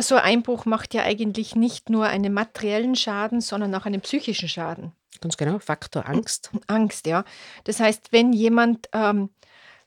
So 0.00 0.14
ein 0.14 0.22
Einbruch 0.22 0.64
macht 0.64 0.94
ja 0.94 1.02
eigentlich 1.02 1.56
nicht 1.56 1.90
nur 1.90 2.06
einen 2.06 2.32
materiellen 2.32 2.94
Schaden, 2.94 3.40
sondern 3.40 3.74
auch 3.74 3.84
einen 3.84 4.00
psychischen 4.00 4.48
Schaden. 4.48 4.92
Ganz 5.20 5.36
genau, 5.36 5.58
Faktor 5.58 6.08
Angst. 6.08 6.52
Angst, 6.68 7.06
ja. 7.06 7.24
Das 7.64 7.80
heißt, 7.80 8.12
wenn 8.12 8.32
jemand 8.32 8.88
ähm, 8.92 9.30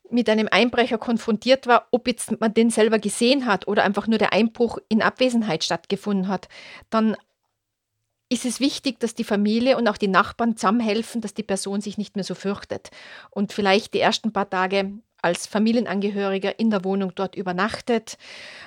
mit 0.10 0.30
einem 0.30 0.50
Einbrecher 0.52 0.98
konfrontiert 0.98 1.66
war, 1.66 1.88
ob 1.92 2.08
jetzt 2.08 2.42
man 2.42 2.54
den 2.54 2.70
selber 2.70 3.00
gesehen 3.00 3.46
hat 3.46 3.70
oder 3.70 3.84
einfach 3.84 4.06
nur 4.08 4.20
der 4.20 4.34
Einbruch 4.34 4.80
in 4.90 5.02
Abwesenheit 5.02 5.64
stattgefunden 5.64 6.28
hat, 6.28 6.50
dann 6.90 7.16
ist 8.34 8.46
es 8.46 8.60
wichtig, 8.60 9.00
dass 9.00 9.14
die 9.14 9.24
Familie 9.24 9.78
und 9.78 9.88
auch 9.88 9.98
die 9.98 10.08
Nachbarn 10.08 10.58
zusammenhelfen, 10.58 11.22
dass 11.22 11.34
die 11.34 11.44
Person 11.44 11.82
sich 11.82 11.98
nicht 11.98 12.16
mehr 12.16 12.24
so 12.24 12.34
fürchtet. 12.34 12.90
Und 13.30 13.54
vielleicht 13.54 13.94
die 13.94 14.00
ersten 14.00 14.34
paar 14.34 14.50
Tage 14.50 14.92
als 15.24 15.48
Familienangehöriger 15.48 16.60
in 16.60 16.70
der 16.70 16.84
Wohnung 16.84 17.14
dort 17.16 17.36
übernachtet. 17.36 18.18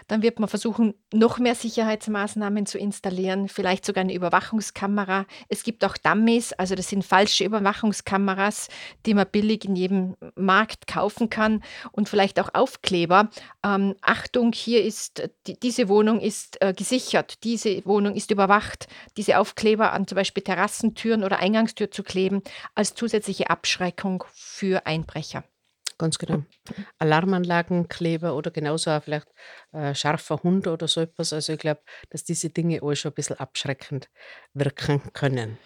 Dann 0.09 0.23
wird 0.23 0.41
man 0.41 0.49
versuchen, 0.49 0.95
noch 1.13 1.39
mehr 1.39 1.55
Sicherheitsmaßnahmen 1.55 2.67
zu 2.67 2.79
installieren, 2.79 3.49
vielleicht 3.49 3.85
sogar 3.85 4.03
eine 4.03 4.15
Überwachungskamera. 4.15 5.27
Es 5.49 5.63
gibt 5.63 5.85
auch 5.85 5.97
Dummies, 5.99 6.53
also 6.55 6.75
das 6.75 6.89
sind 6.89 7.05
falsche 7.05 7.45
Überwachungskameras, 7.45 8.69
die 9.05 9.15
man 9.15 9.27
billig 9.31 9.65
in 9.65 9.77
jedem 9.77 10.17
Markt 10.35 10.87
kaufen 10.87 11.29
kann 11.29 11.63
und 11.93 12.09
vielleicht 12.09 12.41
auch 12.41 12.49
Aufkleber. 12.55 13.29
Ähm, 13.65 13.95
Achtung, 14.01 14.53
hier 14.53 14.83
ist, 14.83 15.29
die, 15.47 15.61
diese 15.61 15.89
Wohnung 15.89 16.21
ist 16.21 16.61
äh, 16.63 16.73
gesichert, 16.73 17.45
diese 17.45 17.85
Wohnung 17.85 18.15
ist 18.15 18.31
überwacht. 18.31 18.87
Diese 19.17 19.39
Aufkleber 19.39 19.93
an 19.93 20.07
zum 20.07 20.17
Beispiel 20.17 20.43
Terrassentüren 20.43 21.23
oder 21.23 21.39
Eingangstür 21.39 21.91
zu 21.91 22.03
kleben, 22.03 22.43
als 22.75 22.95
zusätzliche 22.95 23.51
Abschreckung 23.51 24.25
für 24.33 24.87
Einbrecher. 24.87 25.45
Ganz 25.99 26.19
genau. 26.19 26.43
Alarmanlagenkleber 26.99 28.35
oder 28.37 28.51
genauso 28.51 28.91
auch 28.91 29.03
vielleicht 29.03 29.29
äh, 29.73 29.95
scharfer 29.95 30.43
Hund 30.43 30.67
oder 30.67 30.89
so 30.89 31.01
etwas. 31.01 31.33
Also 31.33 31.55
ich 31.55 31.59
glaube, 31.59 31.81
dass 32.11 32.25
diese 32.25 32.51
Dinge 32.51 32.83
auch 32.83 32.95
schon 32.95 33.13
ein 33.13 33.15
bisschen 33.15 33.39
abschreckend 33.39 34.11
wirken 34.53 35.13
können. 35.15 35.59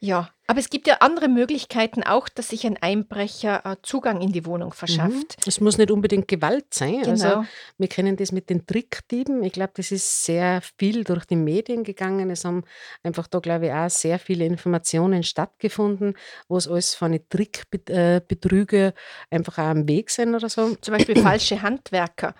Ja, 0.00 0.30
aber 0.46 0.60
es 0.60 0.70
gibt 0.70 0.86
ja 0.86 0.98
andere 1.00 1.28
Möglichkeiten 1.28 2.04
auch, 2.04 2.28
dass 2.28 2.48
sich 2.48 2.64
ein 2.64 2.76
Einbrecher 2.76 3.66
äh, 3.66 3.76
Zugang 3.82 4.20
in 4.20 4.32
die 4.32 4.46
Wohnung 4.46 4.72
verschafft. 4.72 5.10
Mhm. 5.12 5.44
Es 5.46 5.60
muss 5.60 5.76
nicht 5.76 5.90
unbedingt 5.90 6.28
Gewalt 6.28 6.72
sein. 6.72 6.98
Also 6.98 7.10
genau. 7.10 7.38
Also 7.38 7.48
wir 7.78 7.88
kennen 7.88 8.16
das 8.16 8.30
mit 8.30 8.48
den 8.48 8.64
Trickdieben. 8.64 9.42
Ich 9.42 9.52
glaube, 9.52 9.72
das 9.74 9.90
ist 9.90 10.24
sehr 10.24 10.62
viel 10.78 11.04
durch 11.04 11.24
die 11.24 11.36
Medien 11.36 11.82
gegangen. 11.82 12.30
Es 12.30 12.44
haben 12.44 12.62
einfach 13.02 13.26
da, 13.26 13.40
glaube 13.40 13.66
ich, 13.66 13.72
auch 13.72 13.90
sehr 13.90 14.18
viele 14.18 14.46
Informationen 14.46 15.24
stattgefunden, 15.24 16.14
wo 16.48 16.56
es 16.56 16.68
alles 16.68 16.94
von 16.94 17.18
Trickbetrüge 17.28 18.94
einfach 19.30 19.58
auch 19.58 19.64
am 19.64 19.88
Weg 19.88 20.10
sind 20.10 20.34
oder 20.34 20.48
so. 20.48 20.76
Zum 20.76 20.94
Beispiel 20.94 21.20
falsche 21.20 21.60
Handwerker 21.60 22.34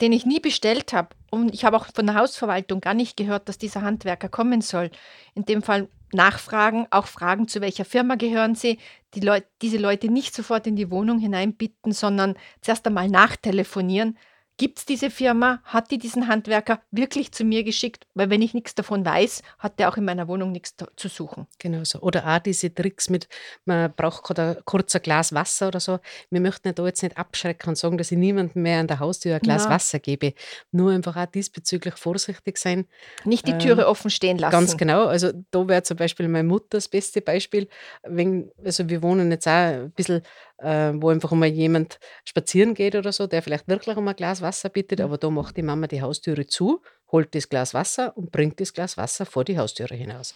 den 0.00 0.12
ich 0.12 0.26
nie 0.26 0.40
bestellt 0.40 0.92
habe. 0.92 1.08
Und 1.42 1.54
ich 1.54 1.64
habe 1.64 1.76
auch 1.76 1.86
von 1.94 2.06
der 2.06 2.16
Hausverwaltung 2.16 2.80
gar 2.80 2.94
nicht 2.94 3.16
gehört, 3.16 3.48
dass 3.48 3.58
dieser 3.58 3.82
Handwerker 3.82 4.28
kommen 4.28 4.60
soll. 4.60 4.90
In 5.34 5.44
dem 5.44 5.62
Fall 5.62 5.88
nachfragen, 6.12 6.86
auch 6.90 7.06
fragen, 7.06 7.48
zu 7.48 7.60
welcher 7.60 7.84
Firma 7.84 8.14
gehören 8.14 8.54
sie, 8.54 8.78
die 9.14 9.20
Leut 9.20 9.44
diese 9.62 9.78
Leute 9.78 10.08
nicht 10.08 10.34
sofort 10.34 10.66
in 10.66 10.76
die 10.76 10.90
Wohnung 10.90 11.18
hineinbitten, 11.18 11.92
sondern 11.92 12.34
zuerst 12.60 12.86
einmal 12.86 13.08
nachtelefonieren, 13.08 14.16
Gibt 14.58 14.78
es 14.78 14.86
diese 14.86 15.10
Firma? 15.10 15.60
Hat 15.64 15.90
die 15.90 15.98
diesen 15.98 16.28
Handwerker 16.28 16.80
wirklich 16.90 17.32
zu 17.32 17.44
mir 17.44 17.62
geschickt? 17.62 18.06
Weil 18.14 18.30
wenn 18.30 18.40
ich 18.40 18.54
nichts 18.54 18.74
davon 18.74 19.04
weiß, 19.04 19.42
hat 19.58 19.78
der 19.78 19.90
auch 19.90 19.98
in 19.98 20.04
meiner 20.04 20.28
Wohnung 20.28 20.52
nichts 20.52 20.74
zu 20.96 21.08
suchen. 21.08 21.46
Genau 21.58 21.84
so. 21.84 22.00
Oder 22.00 22.26
auch 22.26 22.38
diese 22.38 22.74
Tricks 22.74 23.10
mit, 23.10 23.28
man 23.66 23.92
braucht 23.92 24.24
gerade 24.24 24.56
ein 24.58 24.64
kurzes 24.64 25.02
Glas 25.02 25.34
Wasser 25.34 25.68
oder 25.68 25.80
so. 25.80 25.98
Wir 26.30 26.40
möchten 26.40 26.74
da 26.74 26.86
jetzt 26.86 27.02
nicht 27.02 27.18
abschrecken 27.18 27.68
und 27.68 27.76
sagen, 27.76 27.98
dass 27.98 28.10
ich 28.10 28.18
niemandem 28.18 28.62
mehr 28.62 28.80
an 28.80 28.86
der 28.86 28.98
Haustür 28.98 29.34
ein 29.34 29.40
Glas 29.40 29.64
ja. 29.64 29.70
Wasser 29.70 29.98
gebe. 29.98 30.32
Nur 30.72 30.90
einfach 30.90 31.16
auch 31.16 31.26
diesbezüglich 31.26 31.96
vorsichtig 31.96 32.56
sein. 32.56 32.86
Nicht 33.24 33.46
die 33.46 33.58
Türe 33.58 33.82
ähm, 33.82 33.88
offen 33.88 34.10
stehen 34.10 34.38
lassen. 34.38 34.52
Ganz 34.52 34.76
genau. 34.78 35.04
Also 35.04 35.32
da 35.50 35.68
wäre 35.68 35.82
zum 35.82 35.98
Beispiel 35.98 36.28
meine 36.28 36.48
Mutter 36.48 36.78
das 36.78 36.88
beste 36.88 37.20
Beispiel. 37.20 37.68
Wenn, 38.02 38.50
also 38.64 38.88
wir 38.88 39.02
wohnen 39.02 39.30
jetzt 39.30 39.46
auch 39.46 39.52
ein 39.52 39.90
bisschen 39.90 40.22
äh, 40.58 40.92
wo 40.94 41.10
einfach 41.10 41.32
mal 41.32 41.48
jemand 41.48 41.98
spazieren 42.24 42.74
geht 42.74 42.94
oder 42.94 43.12
so, 43.12 43.26
der 43.26 43.42
vielleicht 43.42 43.68
wirklich 43.68 43.96
um 43.96 44.08
ein 44.08 44.16
Glas 44.16 44.42
Wasser 44.42 44.68
bittet, 44.68 45.00
aber 45.00 45.18
da 45.18 45.30
macht 45.30 45.56
die 45.56 45.62
Mama 45.62 45.86
die 45.86 46.02
Haustüre 46.02 46.46
zu, 46.46 46.82
holt 47.12 47.34
das 47.34 47.48
Glas 47.48 47.74
Wasser 47.74 48.16
und 48.16 48.32
bringt 48.32 48.60
das 48.60 48.72
Glas 48.72 48.96
Wasser 48.96 49.26
vor 49.26 49.44
die 49.44 49.58
Haustüre 49.58 49.94
hinaus. 49.94 50.34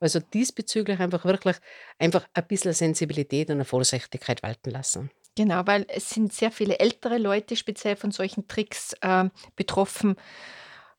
Also 0.00 0.18
diesbezüglich 0.18 0.98
einfach 0.98 1.24
wirklich 1.24 1.56
einfach 1.98 2.26
ein 2.32 2.46
bisschen 2.46 2.72
Sensibilität 2.72 3.48
und 3.50 3.56
eine 3.56 3.64
Vorsichtigkeit 3.64 4.42
walten 4.42 4.70
lassen. 4.70 5.10
Genau, 5.36 5.62
weil 5.66 5.86
es 5.88 6.10
sind 6.10 6.32
sehr 6.32 6.50
viele 6.50 6.78
ältere 6.78 7.18
Leute 7.18 7.54
speziell 7.54 7.96
von 7.96 8.10
solchen 8.10 8.48
Tricks 8.48 8.94
äh, 9.02 9.28
betroffen. 9.56 10.16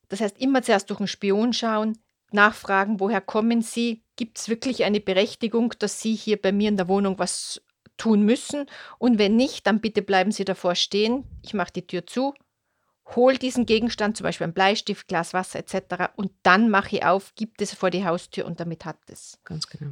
Das 0.09 0.21
heißt, 0.21 0.39
immer 0.39 0.61
zuerst 0.61 0.89
durch 0.89 0.99
einen 0.99 1.07
Spion 1.07 1.51
schauen, 1.51 1.97
nachfragen, 2.31 2.99
woher 2.99 3.21
kommen 3.21 3.61
Sie? 3.61 4.03
Gibt 4.15 4.37
es 4.37 4.49
wirklich 4.49 4.83
eine 4.83 4.99
Berechtigung, 4.99 5.73
dass 5.79 5.99
Sie 5.99 6.15
hier 6.15 6.41
bei 6.41 6.51
mir 6.51 6.69
in 6.69 6.77
der 6.77 6.87
Wohnung 6.87 7.19
was 7.19 7.61
tun 8.01 8.23
müssen. 8.23 8.65
Und 8.97 9.19
wenn 9.19 9.35
nicht, 9.35 9.67
dann 9.67 9.79
bitte 9.79 10.01
bleiben 10.01 10.31
Sie 10.31 10.43
davor 10.43 10.73
stehen. 10.73 11.23
Ich 11.43 11.53
mache 11.53 11.71
die 11.71 11.85
Tür 11.85 12.07
zu, 12.07 12.33
hol 13.15 13.37
diesen 13.37 13.67
Gegenstand, 13.67 14.17
zum 14.17 14.23
Beispiel 14.23 14.47
ein 14.47 14.53
Bleistift, 14.53 15.07
Glas 15.07 15.33
Wasser 15.33 15.59
etc. 15.59 16.11
Und 16.15 16.31
dann 16.41 16.69
mache 16.69 16.95
ich 16.95 17.05
auf, 17.05 17.35
gibt 17.35 17.61
es 17.61 17.75
vor 17.75 17.91
die 17.91 18.05
Haustür 18.05 18.45
und 18.45 18.59
damit 18.59 18.85
hat 18.85 18.97
es. 19.07 19.37
Ganz 19.43 19.67
genau. 19.67 19.91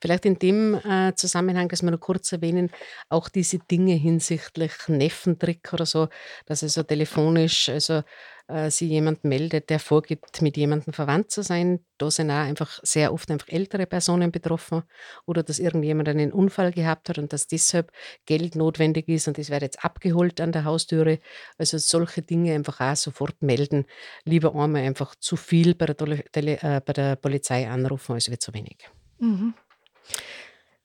Vielleicht 0.00 0.24
in 0.24 0.38
dem 0.38 0.74
äh, 0.74 1.14
Zusammenhang, 1.14 1.68
dass 1.68 1.82
wir 1.82 1.90
noch 1.90 2.00
kurz 2.00 2.32
erwähnen, 2.32 2.70
auch 3.10 3.28
diese 3.28 3.58
Dinge 3.58 3.94
hinsichtlich 3.94 4.72
Neffentrick 4.88 5.72
oder 5.74 5.84
so, 5.84 6.08
dass 6.46 6.62
also 6.62 6.82
telefonisch, 6.82 7.68
also 7.68 8.02
äh, 8.50 8.70
sie 8.70 8.86
jemand 8.86 9.24
meldet, 9.24 9.70
der 9.70 9.78
vorgibt, 9.78 10.42
mit 10.42 10.56
jemandem 10.56 10.92
verwandt 10.92 11.30
zu 11.30 11.42
sein. 11.42 11.80
Da 11.98 12.10
sind 12.10 12.30
auch 12.30 12.36
einfach 12.36 12.80
sehr 12.82 13.12
oft 13.12 13.30
einfach 13.30 13.48
ältere 13.48 13.86
Personen 13.86 14.32
betroffen 14.32 14.82
oder 15.26 15.42
dass 15.42 15.58
irgendjemand 15.58 16.08
einen 16.08 16.32
Unfall 16.32 16.72
gehabt 16.72 17.08
hat 17.08 17.18
und 17.18 17.32
dass 17.32 17.46
deshalb 17.46 17.92
Geld 18.26 18.56
notwendig 18.56 19.08
ist 19.08 19.28
und 19.28 19.38
das 19.38 19.50
wird 19.50 19.62
jetzt 19.62 19.84
abgeholt 19.84 20.40
an 20.40 20.52
der 20.52 20.64
Haustüre. 20.64 21.20
Also 21.58 21.78
solche 21.78 22.22
Dinge 22.22 22.54
einfach 22.54 22.80
auch 22.80 22.96
sofort 22.96 23.42
melden. 23.42 23.86
Lieber 24.24 24.54
einmal 24.54 24.82
einfach 24.82 25.14
zu 25.14 25.36
viel 25.36 25.74
bei 25.74 25.86
der, 25.86 25.96
Tele 25.96 26.58
äh, 26.62 26.80
bei 26.84 26.92
der 26.92 27.16
Polizei 27.16 27.68
anrufen 27.68 28.14
als 28.14 28.30
wird 28.30 28.42
zu 28.42 28.52
wenig. 28.54 28.90
Mhm. 29.18 29.54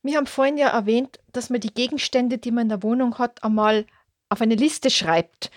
Wir 0.03 0.17
haben 0.17 0.27
vorhin 0.27 0.57
ja 0.57 0.67
erwähnt, 0.67 1.19
dass 1.33 1.49
man 1.49 1.61
die 1.61 1.73
Gegenstände, 1.73 2.37
die 2.37 2.51
man 2.51 2.63
in 2.63 2.69
der 2.69 2.83
Wohnung 2.83 3.17
hat, 3.17 3.43
einmal 3.43 3.85
auf 4.29 4.41
eine 4.41 4.55
Liste 4.55 4.89
schreibt 4.89 5.49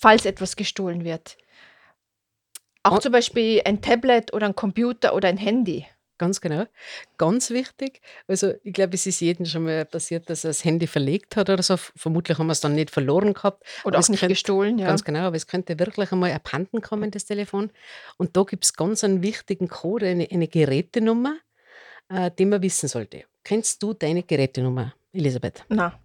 falls 0.00 0.24
etwas 0.24 0.56
gestohlen 0.56 1.04
wird. 1.04 1.36
Auch 2.82 2.96
oh. 2.96 3.00
zum 3.00 3.12
Beispiel 3.12 3.60
ein 3.64 3.82
Tablet 3.82 4.32
oder 4.32 4.46
ein 4.46 4.56
Computer 4.56 5.14
oder 5.14 5.28
ein 5.28 5.36
Handy. 5.36 5.86
Ganz 6.16 6.42
genau. 6.42 6.64
Ganz 7.16 7.48
wichtig. 7.48 8.02
Also, 8.26 8.52
ich 8.62 8.74
glaube, 8.74 8.94
es 8.94 9.06
ist 9.06 9.20
jedem 9.20 9.46
schon 9.46 9.64
mal 9.64 9.86
passiert, 9.86 10.28
dass 10.28 10.44
er 10.44 10.50
das 10.50 10.64
Handy 10.64 10.86
verlegt 10.86 11.36
hat 11.36 11.48
oder 11.48 11.62
so. 11.62 11.76
Vermutlich 11.78 12.38
haben 12.38 12.46
wir 12.46 12.52
es 12.52 12.60
dann 12.60 12.74
nicht 12.74 12.90
verloren 12.90 13.32
gehabt. 13.32 13.64
Oder 13.84 13.98
auch 13.98 14.08
nicht 14.08 14.20
könnte, 14.20 14.34
gestohlen, 14.34 14.78
ja. 14.78 14.86
Ganz 14.86 15.02
genau, 15.02 15.20
aber 15.20 15.36
es 15.36 15.46
könnte 15.46 15.78
wirklich 15.78 16.12
einmal 16.12 16.32
abhanden 16.32 16.82
kommen, 16.82 17.10
das 17.10 17.24
Telefon. 17.24 17.70
Und 18.18 18.36
da 18.36 18.42
gibt 18.42 18.64
es 18.64 18.74
ganz 18.74 19.02
einen 19.02 19.22
wichtigen 19.22 19.68
Code, 19.68 20.08
eine, 20.08 20.28
eine 20.30 20.46
Gerätenummer, 20.46 21.38
äh, 22.10 22.30
die 22.38 22.44
man 22.44 22.60
wissen 22.60 22.88
sollte. 22.88 23.24
Kennst 23.42 23.82
du 23.82 23.94
deine 23.94 24.22
Gerätenummer, 24.22 24.92
Elisabeth? 25.14 25.64
Na. 25.70 25.98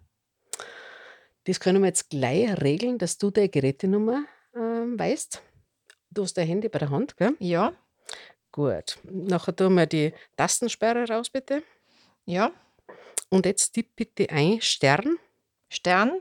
Das 1.46 1.60
können 1.60 1.80
wir 1.80 1.86
jetzt 1.86 2.10
gleich 2.10 2.60
regeln, 2.60 2.98
dass 2.98 3.18
du 3.18 3.30
deine 3.30 3.48
Gerätenummer 3.48 4.24
äh, 4.52 4.58
weißt. 4.58 5.42
Du 6.10 6.22
hast 6.22 6.36
dein 6.36 6.48
Handy 6.48 6.68
bei 6.68 6.80
der 6.80 6.90
Hand, 6.90 7.16
gell? 7.16 7.36
Ja. 7.38 7.72
Gut. 8.50 8.98
Nachher 9.04 9.54
tun 9.54 9.74
wir 9.74 9.86
die 9.86 10.12
Tastensperre 10.36 11.06
raus, 11.06 11.30
bitte. 11.30 11.62
Ja. 12.24 12.50
Und 13.28 13.46
jetzt 13.46 13.72
tipp 13.72 13.94
bitte 13.94 14.28
ein 14.30 14.60
Stern, 14.60 15.18
Stern, 15.68 16.20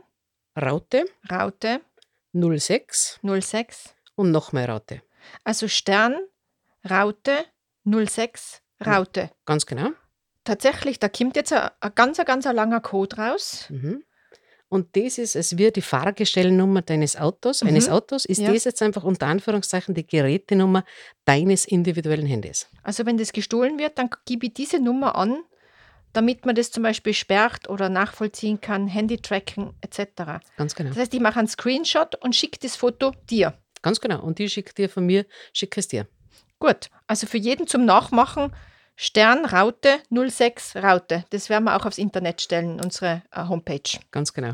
Raute, 0.56 1.06
Raute, 1.32 1.82
06 2.34 3.20
06. 3.24 3.96
und 4.16 4.32
noch 4.32 4.52
mehr 4.52 4.70
Raute. 4.70 5.02
Also 5.44 5.68
Stern, 5.68 6.20
Raute, 6.88 7.46
06, 7.84 8.62
Raute. 8.86 9.32
Ganz 9.46 9.66
genau. 9.66 9.90
Tatsächlich, 10.44 11.00
da 11.00 11.10
kommt 11.10 11.36
jetzt 11.36 11.52
ein, 11.52 11.72
ein 11.80 11.96
ganz, 11.96 12.20
ein 12.20 12.26
ganz 12.26 12.46
ein 12.46 12.56
langer 12.56 12.82
Code 12.82 13.16
raus. 13.18 13.66
Mhm. 13.70 14.04
Und 14.76 14.96
das 14.98 15.18
ist, 15.18 15.36
es 15.38 15.58
wird 15.58 15.78
die 15.78 15.82
Fahrgestellnummer 15.82 16.82
deines 16.82 17.16
Autos, 17.16 17.64
eines 17.64 17.88
Mhm. 17.88 17.94
Autos, 17.94 18.26
ist 18.26 18.42
Ja. 18.42 18.52
das 18.52 18.66
jetzt 18.66 18.82
einfach 18.82 19.04
unter 19.06 19.28
Anführungszeichen 19.28 19.96
die 19.96 20.06
Gerätenummer 20.06 20.84
deines 21.24 21.66
individuellen 21.66 22.26
Handys. 22.26 22.68
Also 22.84 23.06
wenn 23.06 23.18
das 23.18 23.32
gestohlen 23.32 23.80
wird, 23.80 23.98
dann 23.98 24.10
gebe 24.26 24.48
ich 24.48 24.54
diese 24.54 24.80
Nummer 24.80 25.16
an, 25.16 25.38
damit 26.12 26.46
man 26.46 26.56
das 26.56 26.72
zum 26.72 26.84
Beispiel 26.84 27.14
sperrt 27.14 27.70
oder 27.70 27.88
nachvollziehen 27.90 28.60
kann, 28.60 28.88
Handy-Tracken 28.88 29.74
etc. 29.82 30.42
Ganz 30.58 30.76
genau. 30.76 30.90
Das 30.90 30.98
heißt, 31.00 31.14
ich 31.14 31.20
mache 31.22 31.40
einen 31.40 31.48
Screenshot 31.48 32.16
und 32.22 32.36
schicke 32.36 32.60
das 32.62 32.76
Foto 32.76 33.14
dir. 33.30 33.54
Ganz 33.82 34.02
genau. 34.02 34.22
Und 34.22 34.40
die 34.40 34.50
schickt 34.50 34.78
dir 34.78 34.90
von 34.90 35.06
mir, 35.06 35.26
schicke 35.54 35.80
es 35.80 35.88
dir. 35.88 36.06
Gut, 36.60 36.90
also 37.08 37.28
für 37.28 37.38
jeden 37.38 37.66
zum 37.68 37.86
Nachmachen 37.86 38.54
Stern 38.98 39.44
Raute 39.46 40.00
06 40.10 40.78
Raute. 40.78 41.26
Das 41.30 41.50
werden 41.50 41.66
wir 41.66 41.76
auch 41.76 41.86
aufs 41.86 41.98
Internet 41.98 42.42
stellen, 42.42 42.80
unsere 42.80 43.24
äh, 43.32 43.44
Homepage. 43.48 44.00
Ganz 44.12 44.32
genau. 44.34 44.54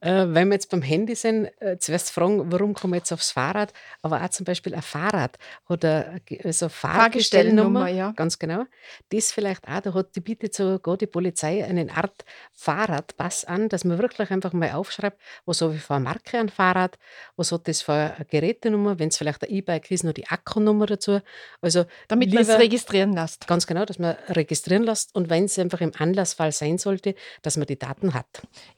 Äh, 0.00 0.26
wenn 0.28 0.48
wir 0.48 0.54
jetzt 0.54 0.70
beim 0.70 0.82
Handy 0.82 1.14
sind, 1.14 1.50
äh, 1.60 1.76
zuerst 1.78 2.10
fragen, 2.10 2.52
warum 2.52 2.74
kommen 2.74 2.92
wir 2.92 2.98
jetzt 2.98 3.12
aufs 3.12 3.32
Fahrrad, 3.32 3.72
aber 4.02 4.22
auch 4.22 4.28
zum 4.30 4.44
Beispiel 4.44 4.74
ein 4.74 4.82
Fahrrad 4.82 5.38
oder 5.68 6.14
also 6.44 6.68
Fahrgestellnummer, 6.68 7.88
ja. 7.88 8.12
ganz 8.12 8.38
genau. 8.38 8.64
Das 9.10 9.32
vielleicht 9.32 9.66
auch, 9.66 9.80
da 9.80 9.94
hat 9.94 10.14
die 10.14 10.20
bietet 10.20 10.54
sogar 10.54 10.96
die 10.96 11.06
Polizei 11.06 11.64
eine 11.64 11.90
Art 11.96 12.24
Fahrradpass 12.54 13.44
an, 13.44 13.68
dass 13.68 13.84
man 13.84 13.98
wirklich 13.98 14.30
einfach 14.30 14.52
mal 14.52 14.70
aufschreibt, 14.72 15.20
was 15.46 15.62
habe 15.62 15.74
ich 15.74 15.82
für 15.82 15.94
eine 15.94 16.04
Marke 16.04 16.38
an 16.38 16.48
Fahrrad, 16.48 16.96
was 17.36 17.50
hat 17.50 17.66
das 17.66 17.82
für 17.82 17.92
eine 17.92 18.26
Gerätenummer, 18.30 18.98
wenn 18.98 19.08
es 19.08 19.16
vielleicht 19.16 19.42
ein 19.42 19.50
E-Bike 19.50 19.90
ist, 19.90 20.04
noch 20.04 20.12
die 20.12 20.28
Akkunummer 20.28 20.86
dazu. 20.86 21.20
Also 21.60 21.86
Damit 22.06 22.32
man 22.32 22.42
es 22.42 22.48
registrieren 22.50 23.14
lässt. 23.14 23.48
Ganz 23.48 23.66
genau, 23.66 23.84
dass 23.84 23.98
man 23.98 24.16
registrieren 24.28 24.84
lässt 24.84 25.14
und 25.14 25.28
wenn 25.28 25.44
es 25.46 25.58
einfach 25.58 25.80
im 25.80 25.92
Anlassfall 25.98 26.52
sein 26.52 26.78
sollte, 26.78 27.16
dass 27.42 27.56
man 27.56 27.66
die 27.66 27.78
Daten 27.78 28.14
hat. 28.14 28.26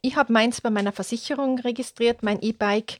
Ich 0.00 0.16
habe 0.16 0.32
meins 0.32 0.60
bei 0.60 0.70
meiner 0.70 0.92
Versicherung 1.10 1.58
registriert, 1.58 2.22
mein 2.22 2.40
E-Bike. 2.40 2.98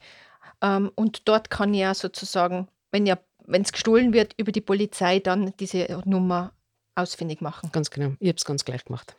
Ähm, 0.61 0.91
und 0.95 1.27
dort 1.27 1.49
kann 1.49 1.73
ich 1.73 1.79
ja 1.79 1.93
sozusagen, 1.93 2.67
wenn 2.91 3.05
ja, 3.05 3.17
wenn 3.45 3.61
es 3.61 3.71
gestohlen 3.71 4.13
wird, 4.13 4.33
über 4.37 4.51
die 4.51 4.61
Polizei 4.61 5.19
dann 5.19 5.53
diese 5.59 6.01
Nummer 6.05 6.51
ausfindig 6.95 7.41
machen. 7.41 7.69
Ganz 7.71 7.89
genau. 7.89 8.13
Ich 8.19 8.27
habe 8.27 8.37
es 8.37 8.45
ganz 8.45 8.65
gleich 8.65 8.83
gemacht. 8.83 9.15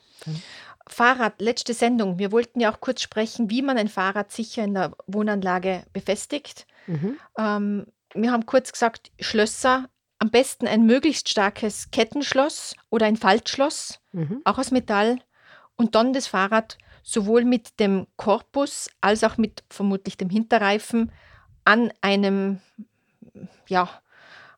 Fahrrad, 0.87 1.41
letzte 1.41 1.73
Sendung. 1.75 2.19
Wir 2.19 2.33
wollten 2.33 2.61
ja 2.61 2.73
auch 2.73 2.81
kurz 2.81 3.01
sprechen, 3.01 3.49
wie 3.51 3.63
man 3.63 3.79
ein 3.79 3.89
Fahrrad 3.89 4.31
sicher 4.31 4.63
in 4.63 4.75
der 4.75 4.93
Wohnanlage 5.07 5.85
befestigt. 5.93 6.67
Mhm. 6.87 7.17
Ähm, 7.39 7.87
wir 8.15 8.31
haben 8.31 8.45
kurz 8.47 8.73
gesagt, 8.73 9.11
Schlösser, 9.19 9.89
am 10.19 10.31
besten 10.31 10.69
ein 10.69 10.85
möglichst 10.85 11.31
starkes 11.31 11.91
Kettenschloss 11.91 12.75
oder 12.91 13.07
ein 13.07 13.17
Faltschloss, 13.17 14.01
Mhm. 14.13 14.43
auch 14.45 14.59
aus 14.59 14.71
Metall. 14.71 15.19
Und 15.77 15.95
dann 15.95 16.13
das 16.13 16.27
Fahrrad 16.27 16.77
sowohl 17.03 17.45
mit 17.45 17.81
dem 17.81 18.07
Korpus 18.17 18.89
als 19.01 19.25
auch 19.25 19.37
mit 19.37 19.65
vermutlich 19.71 20.17
dem 20.17 20.31
Hinterreifen 20.31 21.11
an 21.65 21.93
einem, 22.01 22.61
ja, 23.69 23.89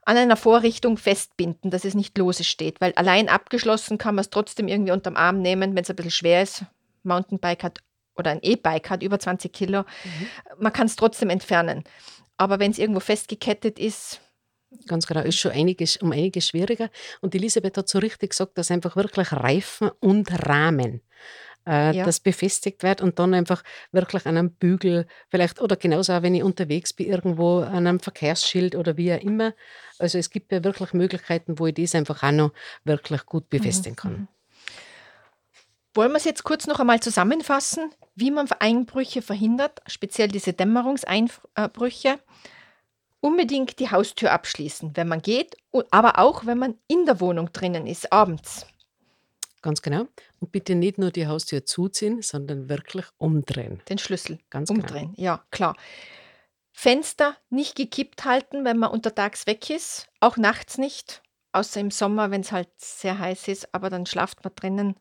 an 0.07 0.17
einer 0.17 0.37
Vorrichtung 0.37 0.99
festbinden, 0.99 1.71
dass 1.71 1.85
es 1.85 1.95
nicht 1.95 2.17
lose 2.19 2.45
steht. 2.45 2.81
Weil 2.81 2.93
allein 2.95 3.29
abgeschlossen 3.29 3.97
kann 3.99 4.15
man 4.15 4.23
es 4.23 4.31
trotzdem 4.31 4.69
irgendwie 4.69 4.93
unterm 4.93 5.17
Arm 5.17 5.41
nehmen, 5.41 5.75
wenn 5.75 5.83
es 5.83 5.91
ein 5.91 5.97
bisschen 5.97 6.11
schwer 6.11 6.43
ist. 6.43 6.65
Mountainbike 7.03 7.63
hat 7.63 7.81
oder 8.17 8.31
ein 8.31 8.41
E-Bike 8.43 8.91
hat 8.91 9.03
über 9.03 9.19
20 9.19 9.53
Kilo. 9.53 9.85
Man 10.59 10.73
kann 10.73 10.87
es 10.87 10.97
trotzdem 10.97 11.31
entfernen. 11.31 11.85
Aber 12.37 12.59
wenn 12.59 12.71
es 12.71 12.79
irgendwo 12.79 13.01
festgekettet 13.01 13.79
ist, 13.79 14.21
Ganz 14.89 15.07
genau, 15.07 15.21
ist 15.21 15.39
schon 15.39 15.53
einiges, 15.53 15.99
um 15.99 16.11
einiges 16.11 16.49
schwieriger. 16.49 16.91
Und 17.21 17.35
Elisabeth 17.35 17.79
hat 17.79 17.89
so 17.89 17.99
richtig 17.99 18.31
gesagt, 18.31 18.59
dass 18.59 18.73
einfach 18.73 18.97
wirklich 18.97 19.31
Reifen 19.33 19.91
und 20.01 20.49
Rahmen, 20.49 21.01
äh, 21.67 21.97
Ja. 21.97 22.05
das 22.05 22.21
befestigt 22.21 22.83
wird 22.83 23.01
und 23.01 23.19
dann 23.19 23.35
einfach 23.35 23.63
wirklich 23.93 24.27
an 24.27 24.37
einem 24.37 24.51
Bügel, 24.51 25.07
vielleicht, 25.29 25.61
oder 25.61 25.77
genauso 25.77 26.13
auch, 26.13 26.23
wenn 26.23 26.35
ich 26.35 26.43
unterwegs 26.43 26.93
bin, 26.93 27.09
irgendwo 27.09 27.61
an 27.61 27.87
einem 27.87 28.01
Verkehrsschild 28.01 28.75
oder 28.75 28.97
wie 28.97 29.13
auch 29.13 29.21
immer. 29.21 29.55
Also 29.99 30.19
es 30.19 30.31
gibt 30.31 30.53
ja 30.53 30.63
wirklich 30.65 30.93
Möglichkeiten, 30.93 31.59
wo 31.59 31.67
ich 31.67 31.75
das 31.75 31.95
einfach 31.95 32.23
auch 32.23 32.33
noch 32.33 32.53
wirklich 32.85 33.25
gut 33.27 33.49
befestigen 33.51 33.97
kann. 33.97 34.29
Wollen 35.95 36.11
wir 36.11 36.17
es 36.17 36.25
jetzt 36.25 36.43
kurz 36.43 36.67
noch 36.67 36.81
einmal 36.81 36.99
zusammenfassen, 37.01 37.91
wie 38.17 38.33
man 38.33 38.51
Einbrüche 38.59 39.23
verhindert, 39.23 39.81
speziell 39.87 40.29
diese 40.29 40.53
Dämmerungseinbrüche? 40.53 42.19
Unbedingt 43.21 43.79
die 43.79 43.91
Haustür 43.91 44.33
abschließen, 44.33 44.91
wenn 44.97 45.09
man 45.09 45.23
geht, 45.23 45.57
aber 45.91 46.19
auch 46.19 46.45
wenn 46.47 46.59
man 46.59 46.75
in 46.89 47.07
der 47.07 47.21
Wohnung 47.21 47.53
drinnen 47.53 47.87
ist, 47.87 48.13
abends. 48.13 48.67
Ganz 49.65 49.81
genau. 49.81 50.07
Und 50.41 50.53
bitte 50.53 50.75
nicht 50.75 50.99
nur 50.99 51.11
die 51.11 51.27
Haustür 51.27 51.65
zuziehen, 51.65 52.21
sondern 52.21 52.69
wirklich 52.69 53.07
umdrehen. 53.17 53.81
Den 53.89 53.97
Schlüssel 53.97 54.39
Ganz 54.51 54.69
genau. 54.69 54.83
umdrehen. 54.83 55.15
Ja, 55.17 55.43
klar. 55.51 55.75
Fenster 56.71 57.35
nicht 57.49 57.75
gekippt 57.75 58.27
halten, 58.27 58.67
wenn 58.67 58.77
man 58.77 58.91
untertags 58.91 59.47
weg 59.47 59.71
ist, 59.71 60.09
auch 60.21 60.37
nachts 60.37 60.77
nicht, 60.77 61.23
außer 61.53 61.81
im 61.81 61.91
Sommer, 61.91 62.31
wenn 62.31 62.43
es 62.43 62.53
halt 62.53 62.69
sehr 62.77 63.19
heiß 63.19 63.49
ist, 63.49 63.75
aber 63.75 63.89
dann 63.89 64.05
schlaft 64.05 64.45
man 64.45 64.53
drinnen. 64.55 64.97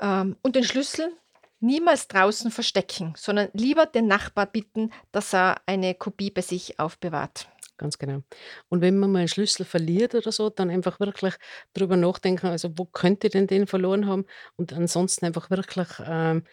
Ähm, 0.00 0.36
und 0.42 0.54
den 0.54 0.62
Schlüssel 0.62 1.10
niemals 1.58 2.06
draußen 2.06 2.52
verstecken, 2.52 3.14
sondern 3.16 3.48
lieber 3.52 3.86
den 3.86 4.06
Nachbar 4.06 4.46
bitten, 4.46 4.92
dass 5.10 5.34
er 5.34 5.56
eine 5.66 5.96
Kopie 5.96 6.30
bei 6.30 6.42
sich 6.42 6.78
aufbewahrt. 6.78 7.48
Ganz 7.78 7.98
genau. 7.98 8.22
Und 8.68 8.80
wenn 8.80 8.98
man 8.98 9.12
mal 9.12 9.18
einen 9.20 9.28
Schlüssel 9.28 9.66
verliert 9.66 10.14
oder 10.14 10.32
so, 10.32 10.48
dann 10.48 10.70
einfach 10.70 10.98
wirklich 10.98 11.34
drüber 11.74 11.96
nachdenken, 11.96 12.46
also 12.46 12.70
wo 12.76 12.86
könnte 12.86 13.28
denn 13.28 13.46
den 13.46 13.66
verloren 13.66 14.06
haben? 14.06 14.24
Und 14.56 14.72
ansonsten 14.72 15.26
einfach 15.26 15.50
wirklich 15.50 15.88
ähm, 16.06 16.44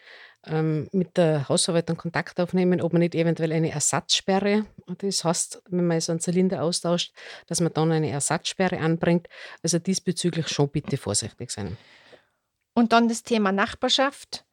ähm, 0.45 0.89
mit 0.91 1.17
der 1.17 1.47
Hausverwaltung 1.47 1.97
Kontakt 1.97 2.39
aufnehmen, 2.39 2.81
ob 2.81 2.93
man 2.93 2.99
nicht 2.99 3.15
eventuell 3.15 3.53
eine 3.53 3.71
Ersatzsperre, 3.71 4.65
das 4.97 5.23
heißt, 5.23 5.63
wenn 5.69 5.87
man 5.87 6.01
so 6.01 6.11
einen 6.11 6.19
Zylinder 6.19 6.63
austauscht, 6.63 7.13
dass 7.47 7.61
man 7.61 7.73
dann 7.73 7.91
eine 7.91 8.09
Ersatzsperre 8.09 8.79
anbringt. 8.79 9.27
Also 9.61 9.79
diesbezüglich 9.79 10.49
schon 10.49 10.69
bitte 10.69 10.97
vorsichtig 10.97 11.51
sein. 11.51 11.77
Und 12.73 12.91
dann 12.91 13.07
das 13.07 13.23
Thema 13.23 13.51
Nachbarschaft. 13.51 14.45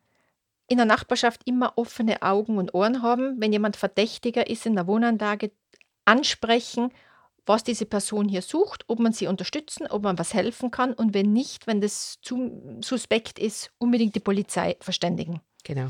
In 0.68 0.76
der 0.76 0.86
Nachbarschaft 0.86 1.40
immer 1.46 1.72
offene 1.76 2.22
Augen 2.22 2.58
und 2.58 2.74
Ohren 2.74 3.02
haben. 3.02 3.40
Wenn 3.40 3.52
jemand 3.52 3.76
verdächtiger 3.76 4.48
ist 4.48 4.66
in 4.66 4.76
der 4.76 4.86
Wohnanlage, 4.86 5.50
ansprechen, 6.04 6.92
was 7.46 7.64
diese 7.64 7.86
Person 7.86 8.28
hier 8.28 8.42
sucht, 8.42 8.84
ob 8.86 9.00
man 9.00 9.12
sie 9.12 9.26
unterstützen, 9.26 9.86
ob 9.86 10.02
man 10.02 10.18
was 10.18 10.34
helfen 10.34 10.70
kann 10.70 10.92
und 10.92 11.14
wenn 11.14 11.32
nicht, 11.32 11.66
wenn 11.66 11.80
das 11.80 12.20
zu 12.22 12.78
suspekt 12.80 13.38
ist, 13.38 13.70
unbedingt 13.78 14.14
die 14.14 14.20
Polizei 14.20 14.76
verständigen. 14.80 15.40
Genau. 15.64 15.88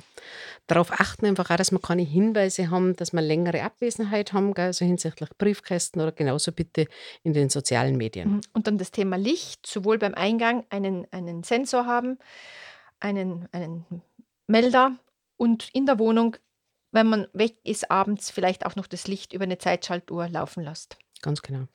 Darauf 0.66 0.92
achten 0.92 1.26
einfach 1.26 1.50
auch, 1.50 1.56
dass 1.56 1.70
wir 1.70 1.78
keine 1.78 2.02
Hinweise 2.02 2.70
haben, 2.70 2.96
dass 2.96 3.12
wir 3.12 3.22
längere 3.22 3.62
Abwesenheit 3.62 4.32
haben, 4.32 4.54
gell, 4.54 4.66
also 4.66 4.84
hinsichtlich 4.84 5.30
Briefkästen 5.38 6.00
oder 6.00 6.12
genauso 6.12 6.52
bitte 6.52 6.86
in 7.22 7.32
den 7.32 7.50
sozialen 7.50 7.96
Medien. 7.96 8.32
Mhm. 8.32 8.40
Und 8.52 8.66
dann 8.66 8.78
das 8.78 8.90
Thema 8.90 9.16
Licht, 9.16 9.66
sowohl 9.66 9.98
beim 9.98 10.14
Eingang 10.14 10.64
einen, 10.70 11.06
einen 11.12 11.42
Sensor 11.44 11.86
haben, 11.86 12.18
einen, 12.98 13.48
einen 13.52 13.84
Melder 14.46 14.96
und 15.36 15.68
in 15.72 15.86
der 15.86 15.98
Wohnung, 15.98 16.36
wenn 16.92 17.06
man 17.06 17.28
weg 17.32 17.56
ist, 17.64 17.90
abends 17.90 18.30
vielleicht 18.30 18.66
auch 18.66 18.76
noch 18.76 18.86
das 18.86 19.06
Licht 19.06 19.32
über 19.32 19.44
eine 19.44 19.58
Zeitschaltuhr 19.58 20.28
laufen 20.28 20.64
lässt. 20.64 20.96
Ganz 21.22 21.42
genau. 21.42 21.66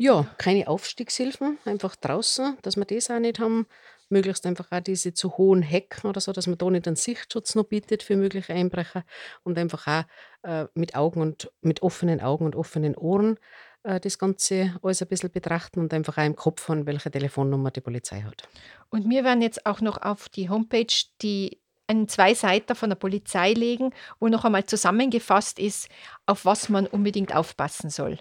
Ja, 0.00 0.26
keine 0.38 0.68
Aufstiegshilfen, 0.68 1.58
einfach 1.64 1.96
draußen, 1.96 2.56
dass 2.62 2.76
wir 2.76 2.84
das 2.84 3.10
auch 3.10 3.18
nicht 3.18 3.40
haben. 3.40 3.66
Möglichst 4.10 4.46
einfach 4.46 4.70
auch 4.70 4.80
diese 4.80 5.12
zu 5.12 5.36
hohen 5.36 5.60
Hecken 5.60 6.08
oder 6.08 6.20
so, 6.20 6.32
dass 6.32 6.46
man 6.46 6.56
da 6.56 6.70
nicht 6.70 6.86
einen 6.86 6.96
Sichtschutz 6.96 7.54
noch 7.54 7.64
bietet 7.64 8.02
für 8.02 8.16
mögliche 8.16 8.54
Einbrecher 8.54 9.04
und 9.42 9.58
einfach 9.58 9.86
auch 9.86 10.48
äh, 10.48 10.66
mit 10.74 10.94
Augen 10.94 11.20
und 11.20 11.50
mit 11.60 11.82
offenen 11.82 12.20
Augen 12.20 12.46
und 12.46 12.56
offenen 12.56 12.96
Ohren 12.96 13.38
äh, 13.82 14.00
das 14.00 14.18
Ganze 14.18 14.76
alles 14.82 15.02
ein 15.02 15.08
bisschen 15.08 15.30
betrachten 15.30 15.80
und 15.80 15.92
einfach 15.92 16.16
auch 16.16 16.24
im 16.24 16.36
Kopf 16.36 16.68
haben, 16.68 16.86
welche 16.86 17.10
Telefonnummer 17.10 17.70
die 17.70 17.80
Polizei 17.80 18.22
hat. 18.22 18.48
Und 18.88 19.10
wir 19.10 19.24
werden 19.24 19.42
jetzt 19.42 19.66
auch 19.66 19.80
noch 19.80 20.00
auf 20.00 20.28
die 20.28 20.48
Homepage 20.48 20.86
die 21.20 21.60
einen 21.88 22.08
Zweiseiter 22.08 22.74
von 22.74 22.90
der 22.90 22.96
Polizei 22.96 23.52
legen, 23.52 23.90
wo 24.20 24.28
noch 24.28 24.44
einmal 24.44 24.64
zusammengefasst 24.64 25.58
ist, 25.58 25.88
auf 26.26 26.44
was 26.44 26.68
man 26.68 26.86
unbedingt 26.86 27.34
aufpassen 27.34 27.90
soll. 27.90 28.18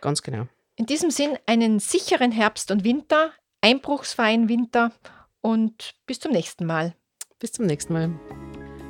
Ganz 0.00 0.22
genau. 0.22 0.46
In 0.76 0.86
diesem 0.86 1.10
Sinn 1.10 1.38
einen 1.46 1.78
sicheren 1.78 2.32
Herbst 2.32 2.70
und 2.70 2.84
Winter, 2.84 3.32
einbruchsfreien 3.60 4.48
Winter 4.48 4.92
und 5.40 5.94
bis 6.06 6.20
zum 6.20 6.32
nächsten 6.32 6.66
Mal. 6.66 6.94
Bis 7.38 7.52
zum 7.52 7.66
nächsten 7.66 7.92
Mal. 7.92 8.10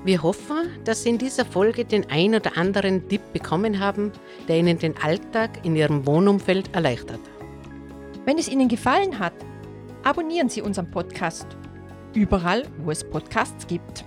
Wir 0.02 0.22
hoffen, 0.22 0.82
dass 0.84 1.02
Sie 1.02 1.10
in 1.10 1.18
dieser 1.18 1.44
Folge 1.44 1.84
den 1.84 2.08
ein 2.10 2.34
oder 2.34 2.56
anderen 2.56 3.08
Tipp 3.08 3.20
bekommen 3.34 3.80
haben, 3.80 4.12
der 4.48 4.56
Ihnen 4.56 4.78
den 4.78 4.96
Alltag 4.96 5.64
in 5.64 5.76
Ihrem 5.76 6.06
Wohnumfeld 6.06 6.74
erleichtert. 6.74 7.20
Wenn 8.24 8.38
es 8.38 8.48
Ihnen 8.48 8.68
gefallen 8.68 9.18
hat, 9.18 9.34
abonnieren 10.02 10.48
Sie 10.48 10.62
unseren 10.62 10.90
Podcast. 10.90 11.46
Überall, 12.14 12.64
wo 12.84 12.90
es 12.90 13.04
Podcasts 13.04 13.66
gibt. 13.66 14.04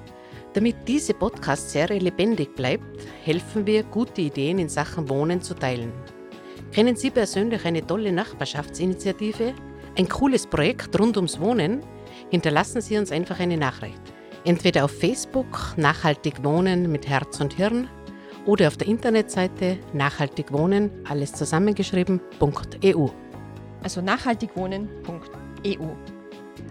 Damit 0.54 0.76
diese 0.88 1.14
Podcast-Serie 1.14 2.00
lebendig 2.00 2.54
bleibt, 2.54 3.02
helfen 3.24 3.66
wir, 3.66 3.84
gute 3.84 4.22
Ideen 4.22 4.60
in 4.60 4.70
Sachen 4.70 5.10
Wohnen 5.10 5.42
zu 5.42 5.56
teilen. 5.56 5.92
Kennen 6.72 6.96
Sie 6.96 7.10
persönlich 7.10 7.66
eine 7.66 7.86
tolle 7.86 8.12
Nachbarschaftsinitiative? 8.12 9.54
Ein 9.98 10.10
cooles 10.10 10.46
Projekt 10.46 11.00
rund 11.00 11.18
ums 11.18 11.40
Wohnen? 11.40 11.82
Hinterlassen 12.30 12.82
Sie 12.82 12.98
uns 12.98 13.12
einfach 13.12 13.40
eine 13.40 13.58
Nachricht. 13.58 14.02
Entweder 14.44 14.86
auf 14.86 14.92
Facebook 14.92 15.74
Nachhaltig 15.78 16.44
Wohnen 16.44 16.92
mit 16.92 17.08
Herz 17.08 17.40
und 17.40 17.54
Hirn 17.54 17.88
oder 18.46 18.68
auf 18.68 18.76
der 18.76 18.88
Internetseite 18.88 19.78
Nachhaltig 19.94 20.52
Wohnen, 20.52 20.92
alles 21.08 21.32
zusammengeschrieben.eu. 21.34 23.08
Also 23.82 24.02
nachhaltigwohnen.eu. 24.02 26.13